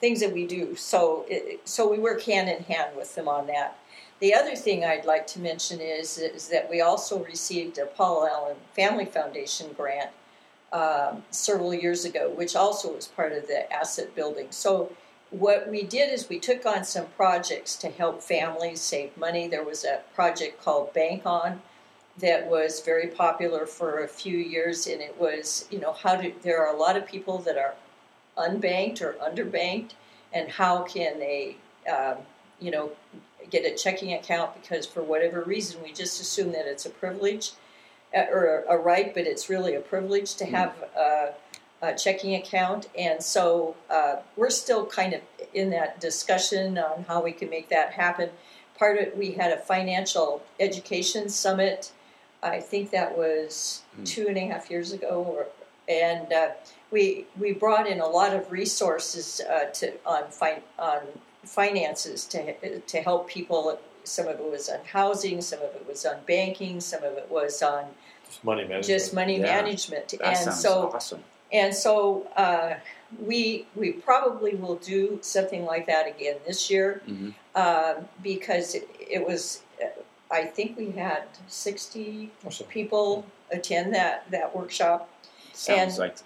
[0.00, 0.76] things that we do.
[0.76, 3.78] So it, so we work hand in hand with them on that.
[4.20, 8.26] The other thing I'd like to mention is is that we also received a Paul
[8.26, 10.10] Allen Family Foundation grant
[10.72, 14.48] um, several years ago, which also was part of the asset building.
[14.50, 14.92] So
[15.30, 19.48] what we did is we took on some projects to help families save money.
[19.48, 21.62] There was a project called Bank On
[22.18, 26.32] that was very popular for a few years, and it was, you know, how do
[26.42, 27.74] there are a lot of people that are
[28.36, 29.92] unbanked or underbanked,
[30.32, 31.56] and how can they,
[31.92, 32.16] um,
[32.60, 32.92] you know,
[33.50, 37.52] get a checking account because for whatever reason we just assume that it's a privilege
[38.16, 41.34] uh, or a right, but it's really a privilege to have a,
[41.82, 45.20] a checking account, and so uh, we're still kind of
[45.52, 48.30] in that discussion on how we can make that happen.
[48.78, 51.90] Part of we had a financial education summit.
[52.44, 54.06] I think that was Mm.
[54.06, 55.46] two and a half years ago, or,
[55.88, 56.50] and uh,
[56.90, 61.00] we we brought in a lot of resources uh, to on fin- on
[61.44, 63.78] finances to to help people.
[64.04, 67.28] Some of it was on housing, some of it was on banking, some of it
[67.30, 67.84] was on
[68.26, 68.86] Just money management.
[68.86, 69.44] just money Yeah.
[69.62, 70.08] management.
[70.08, 71.24] That and sounds so awesome.
[71.52, 72.74] and so uh,
[73.30, 78.88] we we probably will do something like that again this year hmm um, because it,
[78.98, 79.62] it was.
[80.30, 82.66] I think we had sixty Awesome.
[82.68, 85.08] people attend that that workshop,
[85.52, 86.16] Sounds And- like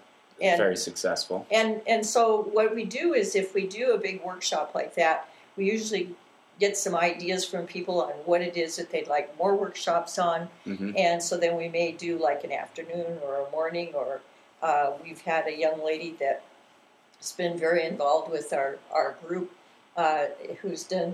[0.41, 1.45] and very successful.
[1.51, 5.27] and and so what we do is if we do a big workshop like that,
[5.57, 6.15] we usually
[6.59, 10.49] get some ideas from people on what it is that they'd like more workshops on,
[10.65, 14.21] hmm and so then we may do like an afternoon or a morning, or
[14.61, 19.51] uh, we've had a young lady that's been very involved with our our group,
[19.97, 20.25] uh,
[20.61, 21.13] who's done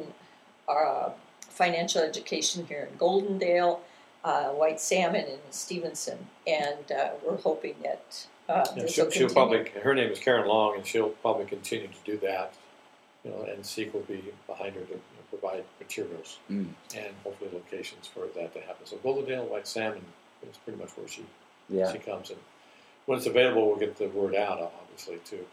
[0.68, 1.10] uh,
[1.60, 3.80] financial education here in Goldendale.
[4.24, 9.12] Uh, white salmon in Stevenson, and uh, we're hoping that uh, Yeah, this she'll, will
[9.12, 9.70] she'll probably.
[9.84, 12.52] Her name is Karen Long, and she'll probably continue to do that.
[13.24, 16.70] You know, and Seek will be behind her to you know, provide materials Mm.
[16.96, 18.84] and hopefully locations for that to happen.
[18.88, 20.02] So Goldendale White Salmon
[20.42, 21.24] is pretty much where she
[21.70, 21.92] Yeah.
[21.92, 22.40] she comes, and
[23.06, 25.46] when it's available, we'll get the word out, obviously too.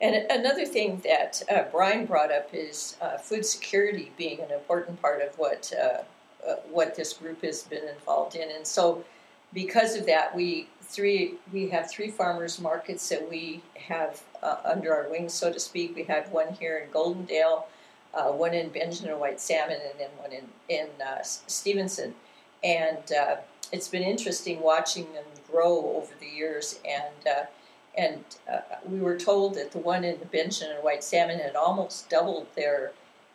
[0.00, 5.00] And another thing that uh, Brian brought up is uh, food security being an important
[5.02, 6.02] part of what uh,
[6.48, 9.04] uh, what this group has been involved in, and so
[9.52, 14.94] because of that, we three we have three farmers markets that we have uh, under
[14.94, 15.94] our wings, so to speak.
[15.94, 17.64] We have one here in Goldendale,
[18.14, 20.88] uh, one in Bingen White Salmon, and then one in in
[21.22, 22.14] Stevenson,
[22.64, 22.98] and
[23.70, 27.46] it's been interesting watching them grow over the years and.
[27.96, 31.38] Uh, and uh, we were told that the one in the Bingen and White Salmon
[31.38, 32.92] had almost doubled their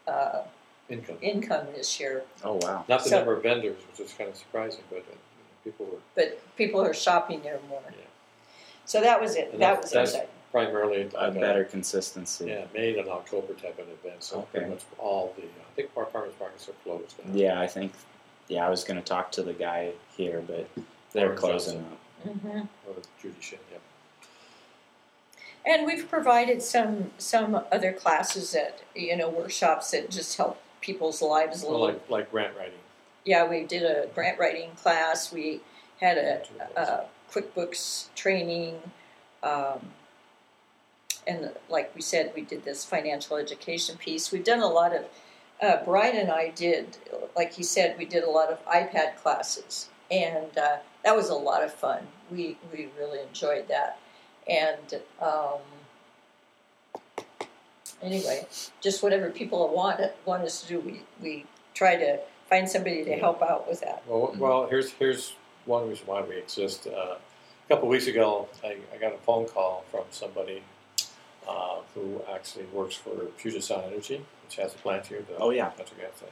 [0.07, 0.41] uh,
[0.89, 2.23] income, income this year.
[2.43, 2.85] Oh wow.
[2.87, 5.15] not the So- number of vendors, which is kind of surprising, but uh,
[5.63, 7.81] people were But people are shopping there more.
[7.89, 7.97] Yeah.
[8.85, 9.49] So that was it.
[9.53, 10.29] And that that- was that's- exciting.
[10.51, 12.45] primarily A like better consistency.
[12.47, 14.23] Yeah, May and October type of event.
[14.23, 14.47] So Okay.
[14.51, 17.33] pretty much all the I think our farmers markets are closed now.
[17.33, 17.91] Yeah, I think.
[18.47, 20.67] Yeah, I was going to talk to the guy here, but
[21.11, 21.83] they're Or closing
[22.23, 22.39] Johnson.
[22.53, 22.53] up.
[22.53, 23.79] hmm Or Judy Shin, yeah.
[25.65, 31.21] And we've provided some some other classes that you know workshops that just help people's
[31.21, 31.87] lives a Well, little.
[31.95, 32.79] like like grant writing.
[33.25, 35.31] yeah, we did a grant writing class.
[35.33, 35.61] We
[35.99, 36.43] had a,
[36.75, 38.79] a QuickBooks training,
[39.41, 39.79] um,
[41.25, 44.31] and like we said, we did this financial education piece.
[44.31, 45.05] We've done a lot of.
[45.61, 46.97] Uh, Brian and I did,
[47.35, 51.33] like he said, we did a lot of iPad classes, and uh, that was a
[51.33, 52.05] lot of fun.
[52.29, 53.97] We we really enjoyed that,
[54.49, 55.59] and um,
[58.01, 58.45] anyway,
[58.81, 63.11] just whatever people want want us to do, we we try to find somebody to
[63.11, 63.17] Yeah.
[63.17, 64.03] help out with that.
[64.07, 64.37] Well, Mhm.
[64.37, 65.33] well, here's here's
[65.65, 66.87] one reason why we exist.
[66.87, 70.61] Uh, a couple of weeks ago, I, I got a phone call from somebody
[71.47, 75.21] uh, who actually works for Puget Sound Energy, which has a plant here.
[75.27, 75.65] The Oh, yeah.
[75.77, 76.29] natural gas thing.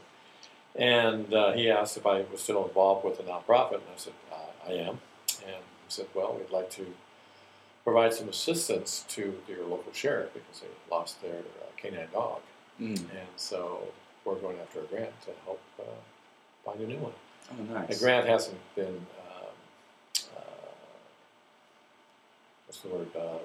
[0.76, 4.14] And uh, he asked if I was still involved with the nonprofit, and I said
[4.32, 5.02] uh, I am.
[5.46, 6.94] And he said, well, we'd like to
[7.84, 12.40] provide some assistance to your local sheriff because they lost their uh, canine dog.
[12.80, 12.98] Mm.
[12.98, 13.88] And so
[14.26, 15.84] we're going after a grant to help uh,
[16.66, 17.14] find a new one.
[17.52, 17.90] Oh, nice.
[17.90, 19.54] The grant hasn't been, um,
[20.38, 20.72] uh,
[22.66, 23.40] what's the word, uh,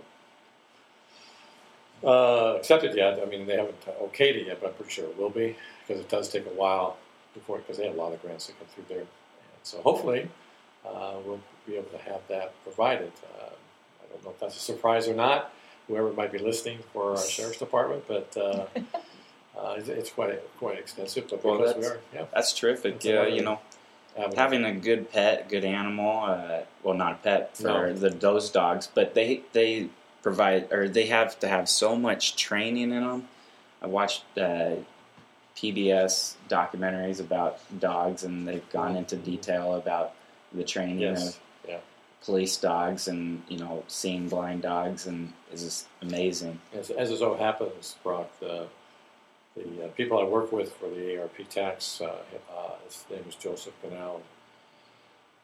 [2.07, 3.21] uh, accepted yet.
[3.21, 6.01] I mean, they haven't okayed it yet, but I'm pretty sure it will be because
[6.01, 6.97] it does take a while
[7.35, 9.01] before, because they have a lot of grants that come through there.
[9.01, 9.09] And
[9.65, 10.29] so hopefully
[10.87, 13.13] uh, we'll be able to have that provided.
[13.41, 13.51] Um,
[14.11, 15.53] I don't know if that's a surprise or not,
[15.87, 18.67] whoever might be listening for our sheriff's department, but uh,
[19.59, 21.29] uh, it's, it's quite quite extensive.
[21.29, 22.95] But Well, because we that's- are, yeah, That's terrific.
[22.95, 23.61] That's Yeah, you know,
[24.17, 26.25] having- having a good pet, good animal.
[26.25, 27.93] Uh, well, not a pet for No.
[27.93, 29.89] the those dogs, but they they
[30.23, 33.29] provide or they have to have so much training in them.
[33.81, 34.77] I watched uh,
[35.57, 40.13] PBS documentaries about dogs, and they've gone into detail about
[40.53, 41.29] the training Yes.
[41.37, 41.41] of.
[42.25, 46.61] Police dogs and you know seeing blind dogs and is just amazing.
[46.75, 48.67] As, as it so happens, Brock, the,
[49.57, 53.35] the uh, people I work with for the AARP tax, uh, uh, his name is
[53.37, 54.21] Joseph Ganal,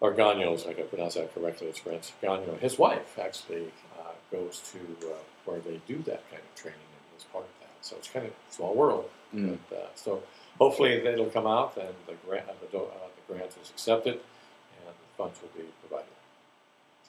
[0.01, 2.13] or Gagnos, I can pronounce that correctly, it's French.
[2.23, 5.15] Gagno, his wife actually uh, goes to uh,
[5.45, 7.71] where they do that kind of training and is part of that.
[7.81, 9.09] So it's kind of a small world.
[9.35, 9.59] Mm.
[9.71, 10.23] But, uh, so
[10.59, 15.17] hopefully it'll come out and the grant, the, uh, the grant is accepted and the
[15.17, 16.14] funds will be provided.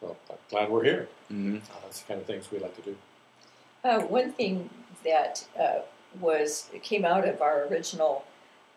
[0.06, 1.08] So I'm glad we're here.
[1.30, 2.95] hmm Uh, that's the kind of things we like to do.
[3.84, 4.70] Uh, one thing
[5.03, 5.80] that uh,
[6.20, 8.24] was came out of our original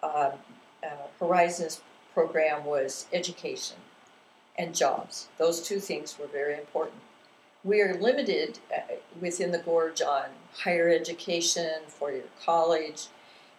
[0.03, 0.33] um,
[0.83, 1.81] uh, Horizons
[2.15, 3.77] program was education
[4.57, 5.29] and jobs.
[5.39, 7.01] Those two things were very important.
[7.65, 13.07] We are limited uh, within the gorge on higher education for your college,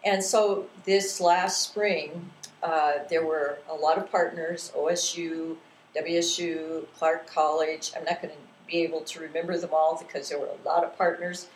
[0.04, 2.32] and so this last spring
[2.64, 5.58] uh, there were a lot of partners: OSU,
[5.96, 7.92] WSU, Clark College.
[7.96, 10.84] I'm not going to be able to remember them all because there were a lot
[10.84, 11.48] of partners.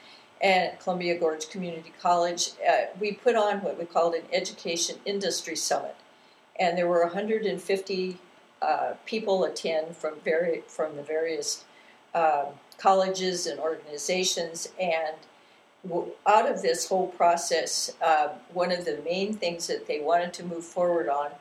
[0.42, 5.56] And Columbia Gorge Community College, uh, we put on what we called an education industry
[5.56, 5.96] summit,
[6.60, 8.18] and there were 150
[8.62, 11.66] uh, people attend from very from the various
[12.14, 14.70] um colleges and organizations.
[14.80, 15.16] And
[16.26, 20.44] out of this whole process, uh, one of the main things that they wanted to
[20.44, 21.32] move forward on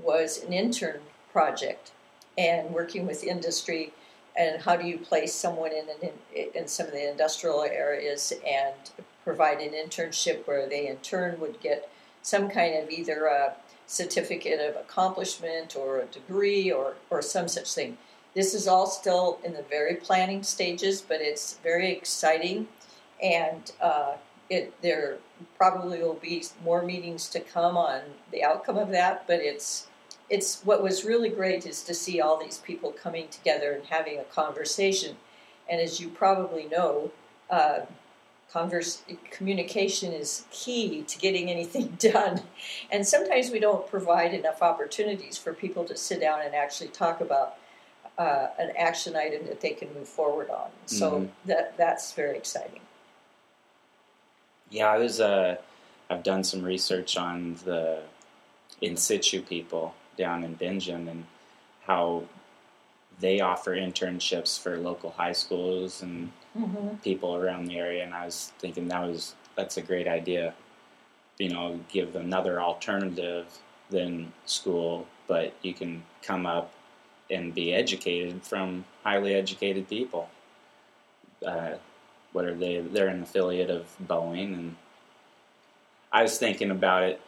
[0.00, 1.00] was an intern
[1.32, 1.92] project
[2.38, 3.92] and working with industry
[4.36, 5.86] and how do you place someone in
[6.34, 8.74] in, in some of the industrial areas and
[9.24, 11.88] provide an internship where they in turn would get
[12.22, 13.54] some kind of either a
[13.86, 17.98] certificate of accomplishment or a degree or, or some such thing.
[18.34, 22.68] This is all still in the very planning stages, but it's very exciting,
[23.22, 24.14] and uh,
[24.48, 25.18] it there
[25.58, 29.26] probably will be more meetings to come on the outcome of that.
[29.26, 29.88] But it's
[30.32, 34.18] it's what was really great is to see all these people coming together and having
[34.18, 35.14] a conversation.
[35.68, 37.12] And as you probably know,
[37.50, 37.80] uh,
[38.50, 42.40] converse, communication is key to getting anything done.
[42.90, 47.20] And sometimes we don't provide enough opportunities for people to sit down and actually talk
[47.20, 47.56] about
[48.16, 50.70] uh, an action item that they can move forward on.
[50.86, 51.28] So Mhm.
[51.44, 52.80] that that's very exciting.
[54.70, 55.20] Yeah, I was.
[55.20, 55.56] Uh,
[56.08, 58.02] I've done some research on the
[58.82, 61.24] Insitu people down in Bingen and
[61.86, 62.24] how
[63.20, 66.96] they offer internships for local high schools and Mm-hmm.
[66.96, 68.04] people around the area.
[68.04, 70.52] And I was thinking that was that's a great idea.
[71.38, 73.46] You know, give another alternative
[73.88, 76.70] than school, but you can come up
[77.30, 80.28] and be educated from highly educated people.
[81.44, 81.72] Uh,
[82.34, 82.80] what are they?
[82.80, 84.76] They're an affiliate of Boeing, and
[86.12, 87.20] I was thinking about it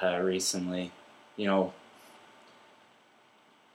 [0.00, 0.92] uh, recently.
[1.36, 1.72] You know,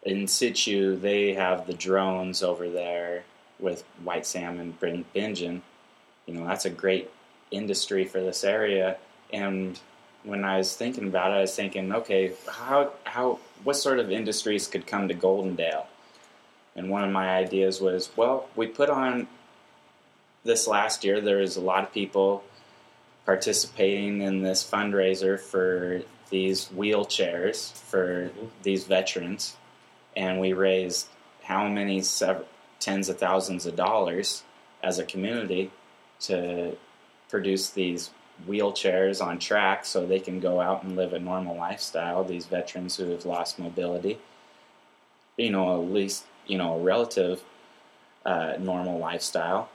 [0.05, 3.23] Insitu, they have the drones over there
[3.59, 5.61] with white salmon, bring bingen.
[6.25, 7.09] You know, that's a great
[7.51, 8.97] industry for this area.
[9.31, 9.79] And
[10.23, 14.11] when I was thinking about it, I was thinking, okay, how how what sort of
[14.11, 15.85] industries could come to Goldendale?
[16.75, 19.27] And one of my ideas was, well, we put on
[20.43, 21.21] this last year.
[21.21, 22.43] There was a lot of people
[23.25, 28.45] participating in this fundraiser for these wheelchairs for mm-hmm.
[28.63, 29.55] these veterans,
[30.15, 31.07] and we raised
[31.43, 32.45] how many sev-
[32.79, 34.43] tens of thousands of dollars
[34.83, 35.71] as a community
[36.19, 36.77] to
[37.29, 38.11] produce these
[38.47, 42.23] wheelchairs on track so they can go out and live a normal lifestyle.
[42.23, 44.19] These veterans who have lost mobility,
[45.37, 47.43] you know, at least you know a relative
[48.25, 49.69] uh, normal lifestyle.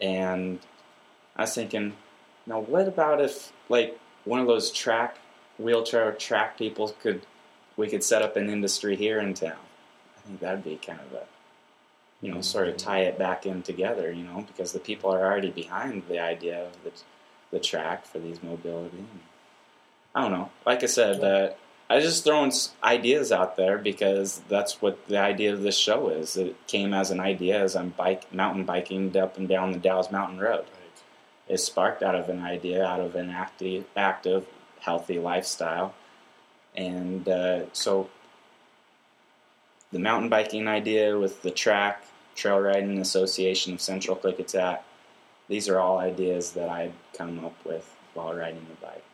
[0.00, 0.60] And
[1.36, 1.94] I was thinking,
[2.46, 5.18] now what about if like one of those track
[5.58, 7.22] wheelchair track people could
[7.76, 9.67] we could set up an industry here in town?
[10.28, 11.24] I think that'd be kind of a
[12.20, 14.12] you know sort of tie it back in together.
[14.12, 16.92] You know because the people are already behind the idea of the
[17.50, 19.04] the track for these mobility.
[20.14, 20.50] I don't know.
[20.66, 21.52] Like I said, uh,
[21.88, 22.52] I was just throwing
[22.84, 26.36] ideas out there because that's what the idea of this show is.
[26.36, 30.10] It came as an idea as I'm bike mountain biking up and down the Dalles
[30.10, 30.64] Mountain Road.
[30.64, 31.54] Right.
[31.54, 34.46] It sparked out of an idea, out of an active, active,
[34.80, 35.94] healthy lifestyle,
[36.74, 38.10] and uh, so
[39.92, 44.80] the mountain biking idea with the track trail riding association of Central Klickitat.
[45.48, 49.04] These are all ideas that I'd come up with while riding the bike.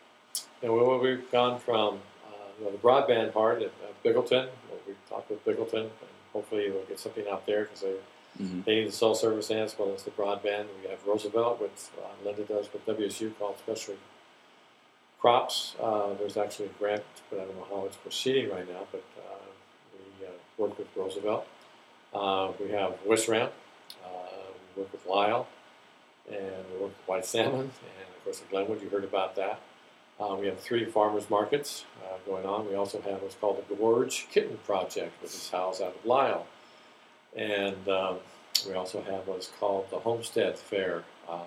[0.62, 4.48] And we, we've gone from uh, you know, the broadband part at, at Bickleton.
[4.86, 5.90] We talked with Bickleton, and
[6.32, 7.94] hopefully we'll get something out there because they,
[8.42, 8.62] Mm-hmm.
[8.66, 10.66] they need the cell service and as well as the broadband.
[10.82, 11.70] We have Roosevelt, which
[12.02, 14.00] uh, Linda does with WSU called Specialty
[15.20, 15.76] Crops.
[15.80, 19.04] Uh, there's actually a grant, but I don't know how it's proceeding right now, but
[20.58, 21.46] uh, we uh, work with Roosevelt.
[22.14, 23.48] Uh, we have Wishram.
[24.04, 24.08] Uh,
[24.76, 25.46] we work with Lyle,
[26.28, 26.38] and
[26.72, 29.60] we work with White Salmon, and of course, at Glenwood, you heard about that.
[30.20, 32.68] Uh, we have three farmers markets uh, going on.
[32.68, 36.46] We also have what's called the Gorge Kitten Project, which is housed out of Lyle.
[37.36, 38.18] And um,
[38.66, 41.40] we also have what's called the Homestead Fair, uh,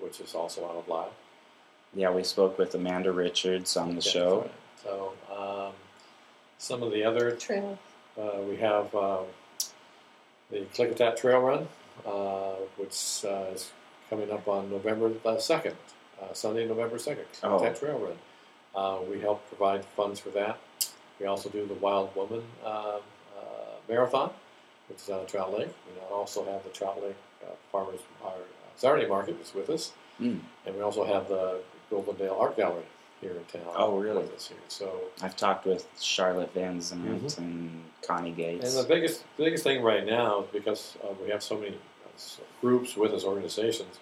[0.00, 1.12] which is also out of Lyle.
[1.94, 4.40] Yeah, we spoke with Amanda Richards on the That's show.
[4.42, 4.50] right.
[4.84, 5.72] So um,
[6.58, 7.78] some of the other, Trail.
[8.20, 9.24] Uh, we have um,
[10.50, 11.68] the Klickitat Trail Run,
[12.06, 13.70] uh, which uh, is
[14.08, 15.74] coming up on November the 2nd,
[16.20, 17.58] uh, Sunday, November 2nd, Oh.
[17.58, 18.18] Klickitat Trail Run.
[18.74, 20.58] Uh, we help provide funds for that.
[21.18, 22.42] We also do the Wild Woman
[23.90, 24.30] Marathon,
[24.88, 25.68] which is on Trout Lake.
[25.86, 28.32] We also have the Trout Lake uh, Farmers our,
[28.76, 29.92] Saturday Market is with us.
[30.20, 30.40] Mm.
[30.64, 31.60] And we also have the
[31.90, 32.84] Goldendale Art Gallery
[33.20, 33.72] here in town.
[33.76, 34.22] Oh, really?
[34.22, 34.56] Here.
[34.68, 37.38] So, I've talked with Charlotte Van Zandt Mhm.
[37.38, 38.74] and Connie Gates.
[38.76, 42.96] and the biggest biggest thing right now, because uh, we have so many uh, groups
[42.96, 43.98] with us, organizations.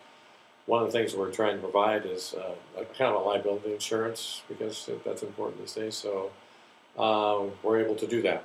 [0.67, 3.73] One of the things we're trying to provide is uh, a kind of a liability
[3.73, 5.97] insurance because that's important these days.
[5.97, 6.31] So
[6.99, 8.45] uh, we're able to do that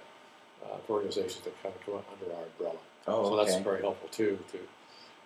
[0.64, 2.78] uh, for organizations that kind of come under our umbrella.
[3.08, 3.52] oh, So okay.
[3.52, 4.60] that's very helpful too, to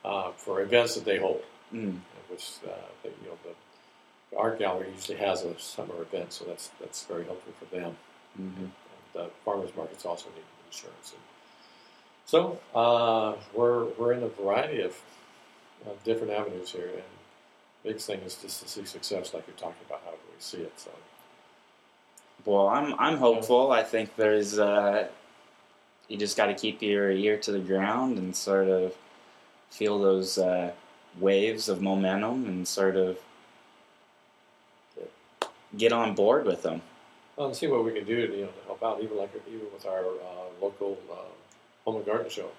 [0.09, 1.43] uh, for events that they hold.
[1.73, 1.99] Mm.
[2.29, 2.69] which uh,
[3.03, 3.49] the, you know the,
[4.31, 7.97] the art gallery usually has a summer event, so that's that's very helpful for them.
[8.35, 8.71] hmm And
[9.13, 11.13] the farmers markets also need insurance.
[11.13, 11.21] And
[12.25, 14.95] so uh, we're we're in a variety of,
[15.85, 17.03] of different avenues here, and
[17.83, 20.01] the biggest thing is just to see success, like you're talking about.
[20.05, 20.73] How do we see it?
[20.77, 20.91] So
[22.45, 23.71] Well, I'm I'm hopeful.
[23.71, 25.07] I think there's uh,
[26.07, 28.95] you just got to keep your ear to the ground and sort of
[29.69, 30.71] feel those uh,
[31.19, 33.19] waves of momentum and sort of
[35.75, 36.81] get on board with them.
[37.35, 39.31] well, and see what we can do to you know to help out, even like
[39.47, 41.15] even with our uh, local uh,
[41.85, 42.49] home and garden show.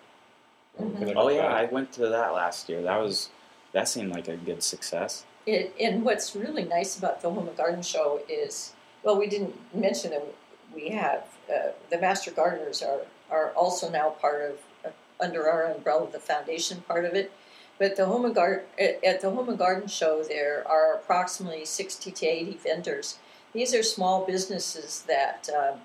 [0.80, 1.14] Mhm.
[1.16, 1.50] Oh yeah, that.
[1.52, 2.82] I went to that last year.
[2.82, 3.30] That was
[3.72, 5.24] that seemed like a good success.
[5.46, 9.54] It, and what's really nice about the Home and Garden Show is, well, we didn't
[9.74, 10.34] mention it.
[10.74, 13.00] We have uh, the Master Gardeners are
[13.30, 17.32] are also now part of uh, under our umbrella, the foundation part of it.
[17.78, 18.64] But the Home and Garden
[19.04, 23.18] at, the Home and Garden Show, there are approximately sixty to eighty vendors.
[23.52, 25.80] These are small businesses that um,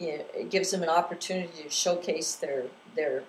[0.00, 2.64] know, it gives them an opportunity to showcase their
[2.96, 3.22] their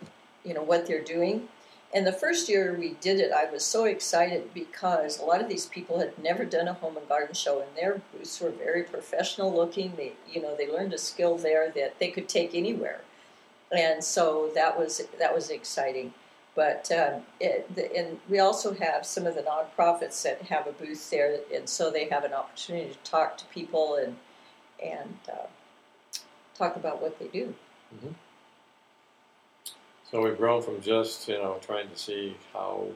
[0.43, 1.47] you know what they're doing.
[1.91, 5.49] And the first year we did it, I was so excited because a lot of
[5.49, 8.83] these people had never done a home and garden show, and their booths were very
[8.83, 9.93] professional looking.
[9.97, 13.01] They, you know, they learned a skill there that they could take anywhere,
[13.71, 16.13] and so that was that was exciting.
[16.59, 20.73] But um, it, the, and we also have some of the nonprofits that have a
[20.73, 24.17] booth there, and so they have an opportunity to talk to people and
[24.83, 25.47] and uh,
[26.55, 27.55] talk about what they do.
[30.11, 32.87] So we've grown from just you know trying to see how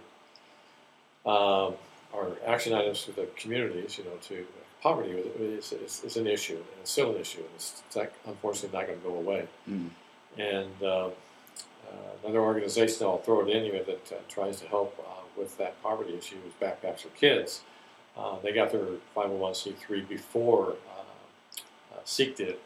[1.25, 1.75] um,
[2.13, 4.45] our action items for the communities, you know, to
[4.81, 8.11] poverty is, is, is an issue and it's still an issue and it's, it's like,
[8.27, 9.47] unfortunately not going to go away.
[9.69, 9.89] Mm.
[10.37, 11.09] And uh,
[12.23, 15.81] another organization I'll throw it in here that uh, tries to help uh, with that
[15.83, 17.61] poverty issue is Backpacks for Kids.
[18.17, 18.85] Uh, they got their
[19.15, 21.01] 501c3 before uh,
[21.95, 22.57] uh, Seek did,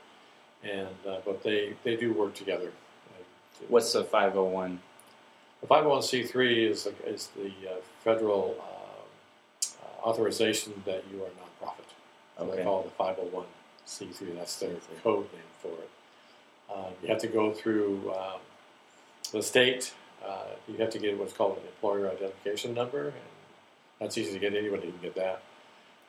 [0.63, 2.67] and uh, but they, they do work together.
[2.67, 3.23] uh,
[3.69, 4.79] What's the 501?
[5.61, 9.63] the 501c3 is, the- is the uh, federal uh,
[10.03, 11.83] uh, authorization that you are a nonprofit.
[12.37, 12.57] So Okay.
[12.57, 14.35] They call it the 501c3.
[14.37, 15.89] That's their code name for it.
[16.69, 18.39] Uh, you have to go through um,
[19.29, 19.93] the state.
[20.25, 23.13] Uh, you have to get what's called an employer identification number, and
[23.99, 24.55] that's easy to get.
[24.55, 25.41] Anybody can get that.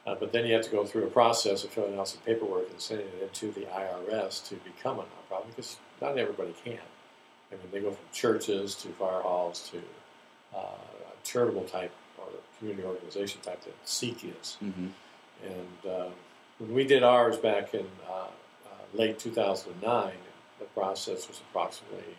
[0.07, 2.71] Uh, but then you have to go through a process of filling out some paperwork
[2.71, 6.79] and sending it into the IRS to become a nonprofit because not everybody can.
[7.51, 9.79] I mean, they go from churches to fire halls to
[10.57, 10.61] uh,
[11.25, 12.27] charitable type or
[12.59, 14.57] community organization type that Seek is.
[14.63, 14.87] Mm-hmm.
[15.45, 16.09] And uh,
[16.59, 18.29] when we did ours back in uh, uh,
[18.95, 20.13] late 2009,
[20.59, 22.17] the process was approximately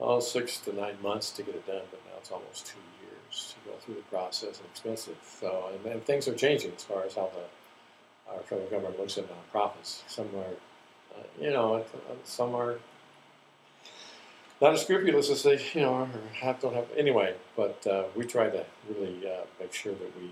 [0.00, 3.54] oh, six to nine months to get it done, but now it's almost two years
[3.54, 5.16] to go through the process and expensive.
[5.40, 7.44] So, and, and things are changing as far as how the
[8.32, 10.02] our federal government looks at nonprofits.
[10.06, 11.84] Some are, uh, you know,
[12.24, 12.78] some are
[14.60, 16.86] not as scrupulous as they, you know, or have, don't have.
[16.96, 20.30] Anyway, but uh, we try to really uh, make sure that we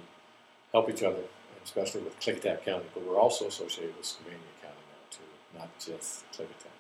[0.73, 1.23] help each other,
[1.65, 2.87] especially with Klickitat County.
[2.93, 6.76] But we're also associated with Skamania County now too, not just Klickitat.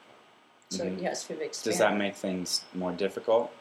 [0.70, 1.00] So Mhm.
[1.00, 1.72] yes, we've expanded.
[1.72, 3.52] Does that make things more difficult?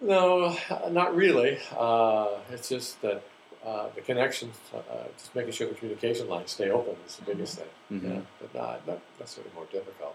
[0.00, 0.56] No,
[0.90, 1.58] not really.
[1.76, 3.22] Uh, it's just that
[3.64, 4.78] uh, the connections, uh,
[5.18, 7.68] just making sure the communication lines stay open is the biggest thing.
[7.90, 8.10] Mm-hmm.
[8.12, 10.14] Yeah, but not, not necessarily more difficult.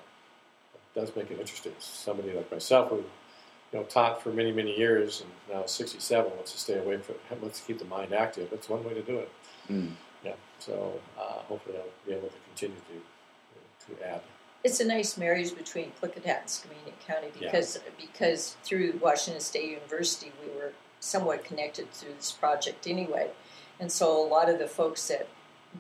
[0.74, 1.74] It does make it interesting.
[1.80, 6.52] Somebody like myself who you know, taught for many, many years, and now 67, wants
[6.54, 8.50] to stay awake for, wants to keep the mind active.
[8.50, 9.30] That's one way to do it.
[9.70, 9.92] Mm.
[10.24, 10.34] Yeah.
[10.60, 14.22] So uh, hopefully I'll be able to continue to to add.
[14.64, 20.32] It's a nice marriage between Klickitat and Skamania County because because through Washington State University
[20.44, 23.32] we were somewhat connected through this project anyway,
[23.80, 25.28] and so a lot of the folks that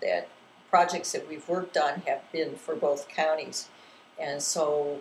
[0.01, 0.27] that
[0.69, 3.67] projects that we've worked on have been for both counties,
[4.19, 4.99] and so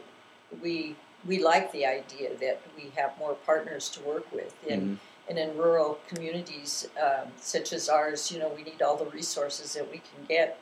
[0.63, 4.81] we we like the idea that we have more partners to work with in.
[4.81, 4.99] Mhm.
[5.29, 9.75] And in rural communities um, such as ours, you know, we need all the resources
[9.75, 10.59] that we can get.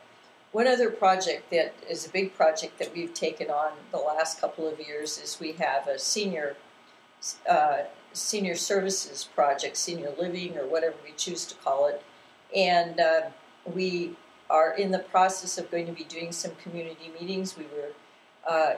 [0.51, 4.67] One other project that is a big project that we've taken on the last couple
[4.67, 6.55] of years is we have a senior
[7.47, 7.79] uh,
[8.13, 12.01] senior services project, senior living, or whatever we choose to call it,
[12.55, 13.21] and uh,
[13.65, 14.15] we
[14.49, 17.55] are in the process of going to be doing some community meetings.
[17.55, 17.91] We were
[18.47, 18.75] uh,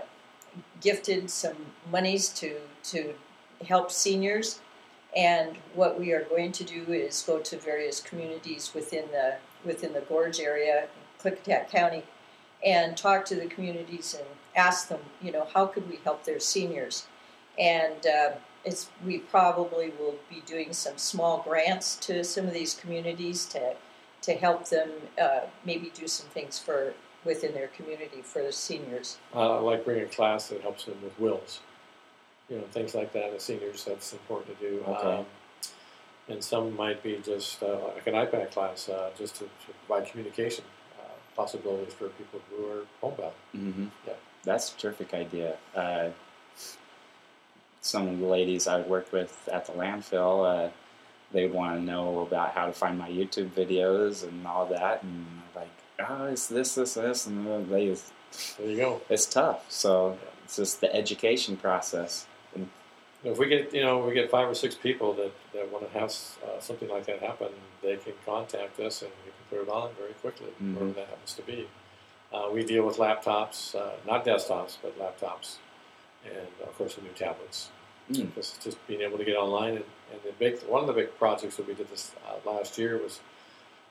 [0.81, 1.55] gifted some
[1.89, 3.13] monies to to
[3.65, 4.59] help seniors,
[5.15, 9.93] and what we are going to do is go to various communities within the within
[9.93, 10.87] the gorge area,
[11.21, 12.03] Klickitat County,
[12.65, 16.39] and talk to the communities and ask them, you know, how could we help their
[16.39, 17.07] seniors?
[17.57, 18.31] And uh,
[18.63, 23.75] it's we probably will be doing some small grants to some of these communities to
[24.21, 26.93] to help them uh, maybe do some things for
[27.25, 29.17] within their community for the seniors.
[29.35, 31.59] Uh, I like bringing a class that helps them with wills,
[32.49, 33.33] you know, things like that.
[33.33, 34.83] As seniors, that's important to do.
[34.87, 35.17] Okay.
[35.17, 35.25] Um,
[36.29, 40.09] and some might be just uh, like an iPad class, uh, just to, to provide
[40.09, 40.63] communication
[41.35, 43.33] possibilities for people who are homebound.
[43.51, 44.13] hmm Yeah.
[44.43, 45.55] That's a terrific idea.
[45.75, 46.09] Uh,
[47.81, 50.69] some of the ladies I worked with at the landfill, uh,
[51.31, 55.25] they want to know about how to find my YouTube videos and all that, and
[55.55, 55.69] I'm like,
[56.09, 57.95] oh, it's this, this, this, and they,
[58.57, 59.01] There you go.
[59.09, 59.65] it's tough.
[59.71, 62.27] So it's just the education process.
[63.23, 65.99] If we get, you know, we get five or six people that, that want to
[65.99, 66.09] have
[66.43, 67.49] uh, something like that happen,
[67.83, 70.75] they can contact us and we can put it very quickly, Mhm.
[70.75, 71.67] wherever that happens to be.
[72.33, 75.57] Uh, we deal with laptops, uh, not desktops, but laptops,
[76.25, 77.69] and of course the new tablets.
[78.09, 78.27] Mm.
[78.33, 81.17] Because just being able to get online, and, and the big one of the big
[81.17, 83.19] projects that we did this uh, last year was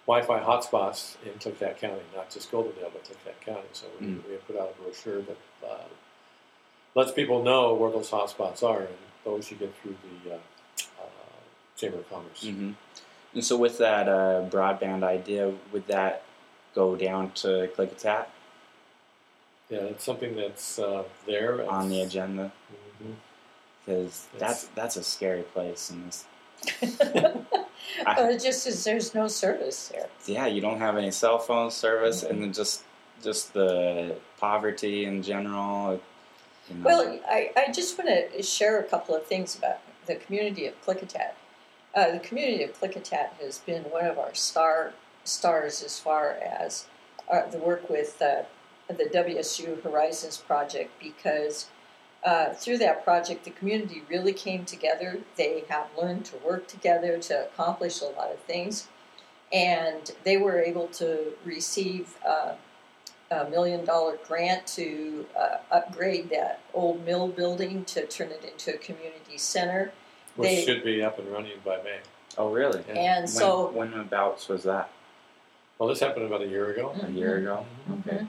[0.07, 3.69] Wi-Fi hotspots in Klickitat County, not just Goldendale, but Klickitat County.
[3.73, 4.27] So we, Mm.
[4.27, 5.85] we have put out a brochure that uh,
[6.95, 10.39] lets people know where those hotspots are, and those you get through the uh,
[11.01, 11.07] uh,
[11.77, 12.43] Chamber of Commerce.
[12.45, 12.73] hmm
[13.35, 16.23] And so, with that uh, broadband idea, would that
[16.75, 18.27] go down to Klickitat
[19.69, 22.53] Yeah, it's something that's uh, there on the It's- agenda?
[23.03, 23.15] Mhm.
[23.87, 25.91] Because that's that's a scary place.
[25.91, 26.27] in this,
[28.07, 30.09] Well, it just is there's no service there.
[30.27, 32.83] yeah, you don't have any cell phone service, and then just
[33.23, 36.01] just the poverty in general.
[36.69, 36.85] You know.
[36.85, 40.75] Well, I, I just want to share a couple of things about the community of
[40.85, 41.33] Klickitat.
[41.95, 44.93] Uh, the community of Klickitat has been one of our star
[45.25, 46.87] stars as far as
[47.31, 48.43] uh, the work with uh,
[48.89, 51.69] the WSU Horizons project because
[52.25, 55.19] uh, through that project, the community really came together.
[55.37, 58.89] They have learned to work together to accomplish a lot of things,
[59.53, 62.17] and they were able to receive.
[62.27, 62.55] Uh,
[63.33, 68.75] a million dollar grant to uh, upgrade that old mill building to turn it into
[68.75, 69.93] a community center.
[70.41, 71.99] Which They- should be up and running by May.
[72.39, 72.83] oh, really?
[72.89, 72.95] Yeah.
[73.17, 74.89] And when, so, when abouts was that?
[75.79, 76.95] Well, this happened about a year ago.
[77.03, 77.67] A year ago.
[78.07, 78.19] Okay.
[78.19, 78.29] Mhm.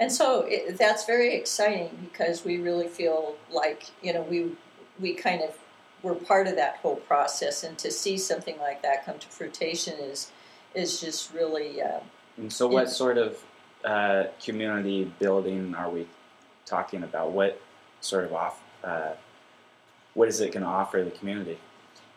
[0.00, 4.52] and so it, that's very exciting because we really feel like you know we
[4.98, 5.56] we kind of
[6.02, 9.94] were part of that whole process, and to see something like that come to fruition
[10.00, 10.30] is
[10.74, 12.00] is just really uh,
[12.38, 12.92] And so, what Yeah.
[12.92, 13.44] sort of
[13.84, 16.06] uh, community building are we
[16.66, 17.30] talking about?
[17.30, 17.60] What
[18.00, 18.60] sort of off?
[18.82, 19.12] Uh,
[20.14, 21.58] what is it going to offer the community?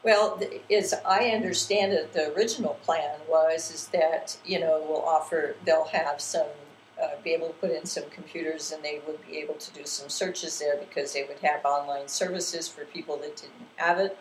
[0.03, 0.39] Well,
[0.71, 5.85] as I understand it, the original plan was is that you know we'll offer they'll
[5.85, 6.47] have some
[7.01, 9.83] uh, be able to put in some computers and they would be able to do
[9.85, 14.17] some searches there because they would have online services for people that didn't have it.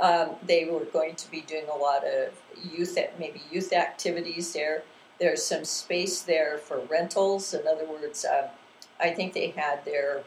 [0.00, 4.82] Um, they were going to be doing a lot of youth maybe youth activities there.
[5.18, 7.54] There's some space there for rentals.
[7.54, 8.48] In other words, uh,
[9.00, 10.22] I think they had their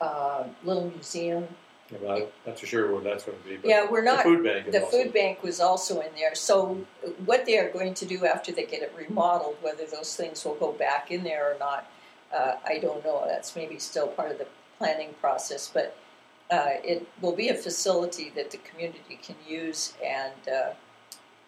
[0.00, 1.46] uh, little museum
[1.90, 3.56] Yeah, but I'm not too sure where that's going to be.
[3.58, 4.70] But Yeah, we're not- The food bank.
[4.72, 6.34] the also- food bank was also in there.
[6.34, 6.84] So,
[7.24, 10.56] what they are going to do after they get it remodeled, whether those things will
[10.56, 11.88] go back in there or not,
[12.32, 13.24] uh, I don't know.
[13.26, 15.94] That's maybe still part of the planning process, but
[16.50, 20.70] uh, it will be a facility that the community can use, and uh,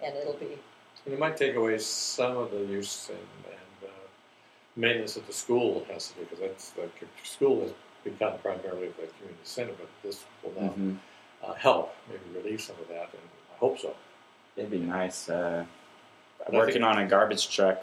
[0.03, 0.59] and it'll be
[1.05, 4.07] And it might take away some of the use and, and uh,
[4.76, 6.88] maintenance that the school has to do because that's the
[7.24, 7.72] school is
[8.05, 10.94] become primarily the community center, but this will now hmm
[11.44, 13.22] uh, help maybe relieve some of that, and
[13.55, 13.94] I hope so.
[14.57, 15.28] It'd be nice.
[15.28, 15.64] Uh,
[16.53, 17.78] working on a garbage truck,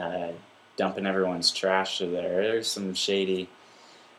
[0.00, 0.28] uh,
[0.76, 2.42] dumping everyone's trash to there.
[2.42, 3.48] There's some shady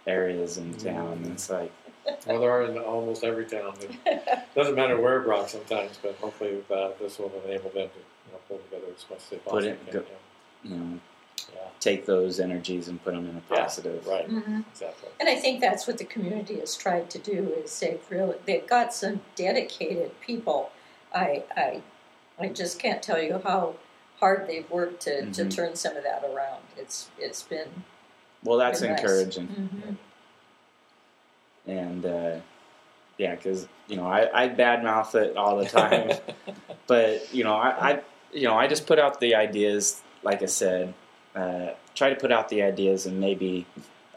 [0.08, 1.24] areas in town.
[1.24, 1.32] Mm.
[1.32, 1.72] It's like,
[2.28, 3.76] Well, there are in almost every town.
[4.06, 8.32] It doesn't matter where Brock sometimes, but hopefully uh, this will enable them to you
[8.34, 9.94] know, pull together as much as they Put possibly it- can.
[10.02, 10.06] go-
[10.64, 11.00] you know,
[11.54, 11.62] yeah.
[11.80, 14.06] take those energies and put them in a Yeah, positive.
[14.08, 14.66] right, Mhm.
[14.72, 15.10] exactly.
[15.20, 18.66] And I think that's what the community has tried to do is they've really they've
[18.66, 20.72] got some dedicated people.
[21.14, 21.82] I I
[22.40, 23.76] I just can't tell you how
[24.20, 25.56] hard they've worked to, to Mhm.
[25.56, 26.64] turn some of that around.
[26.78, 27.84] It's it's been
[28.44, 29.00] Well, that's been nice.
[29.02, 29.48] encouraging.
[29.48, 29.98] Mhm.
[31.68, 32.40] And uh,
[33.18, 36.12] yeah, because you know, I, I badmouth it all the time,
[36.88, 38.02] but you know, I, I
[38.34, 40.02] you know, I just put out the ideas.
[40.24, 40.94] Like I said,
[41.36, 43.66] uh, try to put out the ideas, and maybe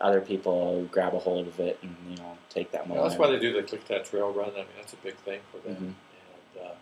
[0.00, 3.04] other people grab a hold of it and you know take that moment.
[3.08, 4.50] that's why they do the Klickitat Trail Run.
[4.52, 5.76] I mean, that's a big thing for them.
[5.76, 6.58] Mhm.
[6.60, 6.74] And uh,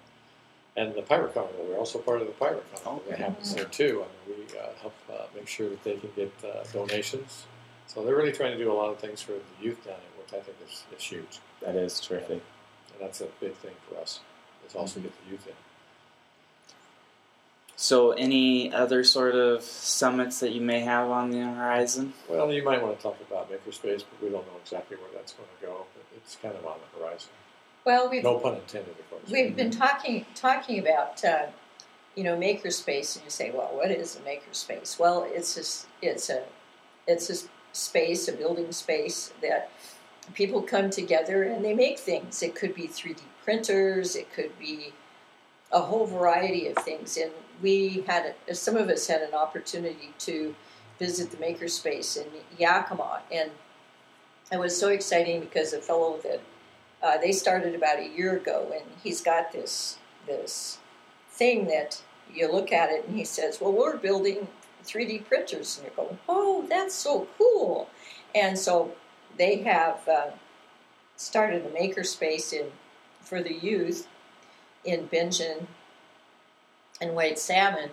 [0.76, 3.03] and the Pirate Carnival, we're also part of the Pirate Carnival.
[3.07, 3.11] Okay.
[3.11, 4.05] That happens there too.
[4.05, 7.47] I mean, we uh, help uh, make sure that they can get uh, donations.
[7.87, 10.22] So they're really trying to do a lot of things for the youth down there,
[10.22, 11.39] which I think is, is huge.
[11.62, 12.43] that is terrific.
[12.93, 14.20] And that's a big thing for us,
[14.68, 15.05] is also Mhm.
[15.05, 15.55] get the youth in.
[17.79, 22.14] So, any other sort of summits that you may have on the horizon?
[22.29, 25.33] Well, you might want to talk about Makerspace, but we don't know exactly where that's
[25.33, 25.87] going to go.
[25.95, 27.29] But it's kind of on the horizon.
[27.85, 29.22] Well, we've No pun intended, of course.
[29.31, 31.47] we've been talking talking about uh,
[32.14, 34.99] you know makerspace, and you say, well, what is a makerspace?
[34.99, 36.45] Well, it's just it's a
[37.07, 39.70] it's a space, a building space that
[40.33, 42.43] people come together and they make things.
[42.43, 44.93] It could be 3D printers, it could be
[45.72, 47.16] a whole variety of things.
[47.16, 47.30] And
[47.62, 50.54] we had some of us had an opportunity to
[50.98, 52.26] visit the makerspace in
[52.58, 53.50] Yakima, and
[54.52, 56.40] it was so exciting because a fellow that
[57.02, 60.78] uh, they started about a year ago, and he's got this this
[61.30, 62.00] thing that
[62.32, 64.48] you look at it, and he says, "Well, we're building
[64.84, 67.90] 3D printers," and you go, "Oh, that's so cool!"
[68.34, 68.92] And so
[69.36, 70.30] they have uh,
[71.16, 72.70] started a makerspace in
[73.20, 74.06] for the youth
[74.87, 75.66] in Bingen
[77.01, 77.91] and White Salmon,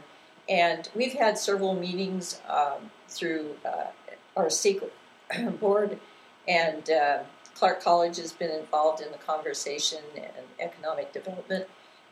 [0.48, 3.88] and we've had several meetings um, through uh,
[4.36, 4.94] our secret
[5.60, 6.00] board,
[6.48, 7.20] and uh,
[7.56, 11.68] Clark College has been involved in the conversation and economic development,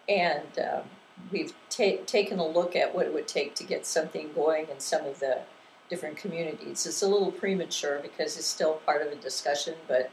[0.08, 0.84] and um,
[1.32, 4.80] we've ta- taken a look at what it would take to get something going in
[4.80, 5.40] some of the
[5.90, 6.86] different communities.
[6.86, 10.10] It's a little premature because it's still part of a discussion, but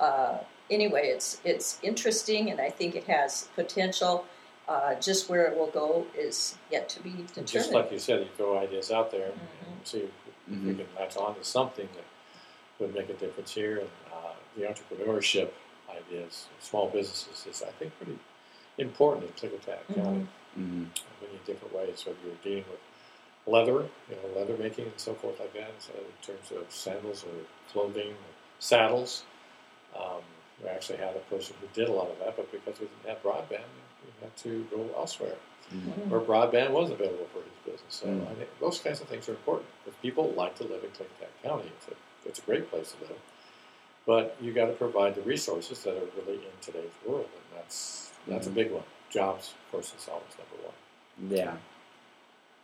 [0.00, 0.38] uh,
[0.70, 4.24] anyway, it's it's interesting, and I think it has potential.
[4.68, 7.46] Uh, just where it will go is yet to be determined.
[7.46, 9.86] Just like you said, you throw ideas out there and Mhm.
[9.86, 10.10] see if
[10.48, 10.76] we Mhm.
[10.78, 12.04] can latch on to something that
[12.80, 13.78] would make a difference here.
[13.78, 15.52] And uh, the entrepreneurship
[15.88, 18.18] ideas, small businesses, is I think pretty
[18.76, 20.26] important in Klickitat County
[20.58, 20.88] Mhm.
[20.88, 20.90] in
[21.22, 22.04] many different ways.
[22.04, 22.80] Whether you're dealing with
[23.46, 27.22] leather, you know, leather making and so forth like that, so in terms of sandals
[27.22, 29.22] or clothing, or saddles.
[29.94, 30.22] Um,
[30.62, 33.08] we actually had a person who did a lot of that, but because we didn't
[33.08, 33.64] have broadband,
[34.04, 35.36] we had to go elsewhere
[35.72, 36.08] Mhm.
[36.08, 37.94] where broadband was available for his business.
[37.94, 38.30] So Mm.
[38.30, 41.28] I think those kinds of things are important If people like to live in Klickitat
[41.42, 41.70] County.
[41.76, 43.18] It's a, it's a great place to live.
[44.06, 48.12] But you got to provide the resources that are really in today's world, and that's
[48.28, 48.50] that's Mhm.
[48.50, 48.84] a big one.
[49.10, 51.30] Jobs, of course, is always number one.
[51.30, 51.56] Yeah.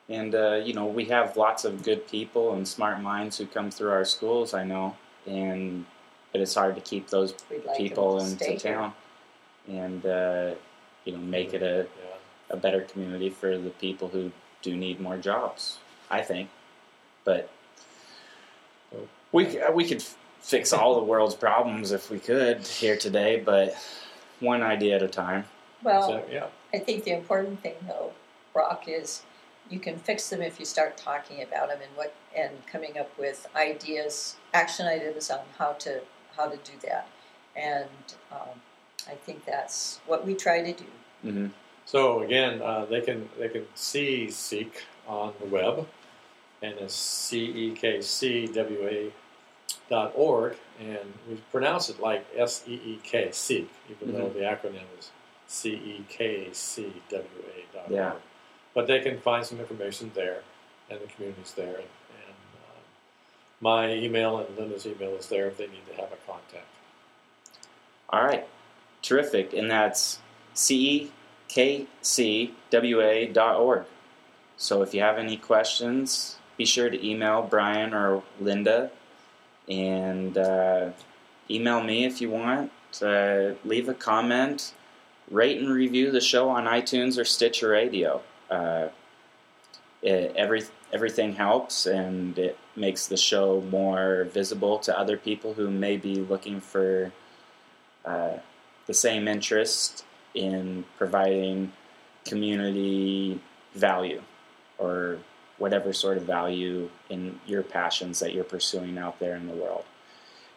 [0.09, 3.71] And, uh, you know, we have lots of good people and smart minds who come
[3.71, 4.97] through our schools, I know.
[5.27, 5.87] And,
[6.33, 8.75] but it's hard to keep those like them people to into stay here.
[8.75, 8.93] town
[9.69, 10.55] and, uh,
[11.05, 12.17] you know, make it a, Yeah.
[12.51, 15.79] a better community for the people who do need more jobs,
[16.11, 16.49] I think.
[17.25, 17.49] But
[19.31, 20.03] we, we could
[20.41, 23.75] fix all the world's problems if we could here today, but
[24.41, 25.45] one idea at a time.
[25.83, 26.47] Well, So, yeah.
[26.75, 28.13] I think the important thing, though,
[28.53, 29.23] Brock, is
[29.71, 33.17] you can fix them if you start talking about them and what and coming up
[33.19, 36.01] with ideas, action items on how to
[36.37, 37.09] how to do that.
[37.57, 37.89] And
[38.31, 38.61] um,
[39.09, 40.85] I think that's what we try to do.
[41.23, 41.47] hmm
[41.85, 45.87] So again, uh, they can they can see Seek on the web,
[46.63, 49.13] and it's c e k c w a
[49.91, 54.41] dot org, and we pronounce it like S E E K Seek, even though the
[54.41, 55.11] acronym is
[55.47, 57.27] C E K C W
[57.57, 57.93] A dot org.
[57.93, 58.13] Yeah.
[58.13, 58.23] org.
[58.75, 60.41] But they can find some information there,
[60.89, 62.02] and the community's there, and, and
[63.63, 66.67] my email and Linda's email is there if they need to have a contact.
[68.11, 68.47] All right,
[69.01, 69.55] terrific.
[69.55, 70.19] And that's
[70.53, 71.13] c e
[71.49, 73.85] k c w a dot org.
[74.57, 78.91] So if you have any questions, be sure to email Brian or Linda,
[79.69, 80.91] And uh,
[81.49, 82.71] email me if you want.
[83.01, 84.75] Uh, leave a comment.
[85.31, 88.23] Rate and review the show on iTunes or Stitcher Radio.
[88.51, 88.89] Uh,
[90.03, 95.71] it, every everything helps, and it makes the show more visible to other people who
[95.71, 97.13] may be looking for
[98.05, 98.35] uh,
[98.87, 101.73] the same interest in providing
[102.25, 103.41] community
[103.75, 104.23] value
[104.79, 105.19] or
[105.59, 109.85] whatever sort of value in your passions that you're pursuing out there in the world.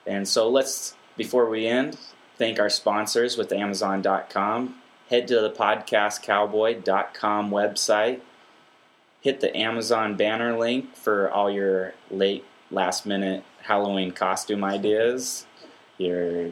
[0.07, 1.97] And so let's, before we end,
[2.37, 4.75] thank our sponsors with Amazon.com.
[5.09, 8.21] Head to the podcastcowboy.com website.
[9.25, 15.47] Hit the Amazon banner link for all your late last minute Halloween costume ideas,
[15.97, 16.51] your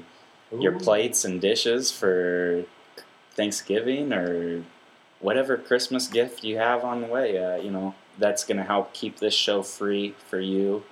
[0.52, 2.66] your plates and dishes for
[3.36, 4.64] Thanksgiving or
[5.20, 7.38] whatever Christmas gift you have on the way.
[7.38, 10.84] Uh, you know, that's going to help keep this show free for you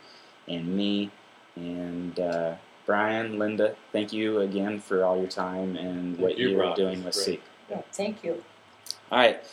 [0.47, 1.09] and me.
[1.55, 6.61] And uh, Brian, Linda, thank you again for all your time and what you, you,
[6.61, 7.25] are doing with Great.
[7.25, 7.43] Seek.
[7.71, 8.43] Yeah, thank you.
[9.11, 9.43] All right.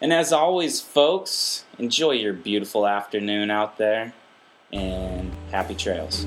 [0.00, 4.12] And as always, folks, enjoy your beautiful afternoon out there
[4.72, 6.26] and happy trails.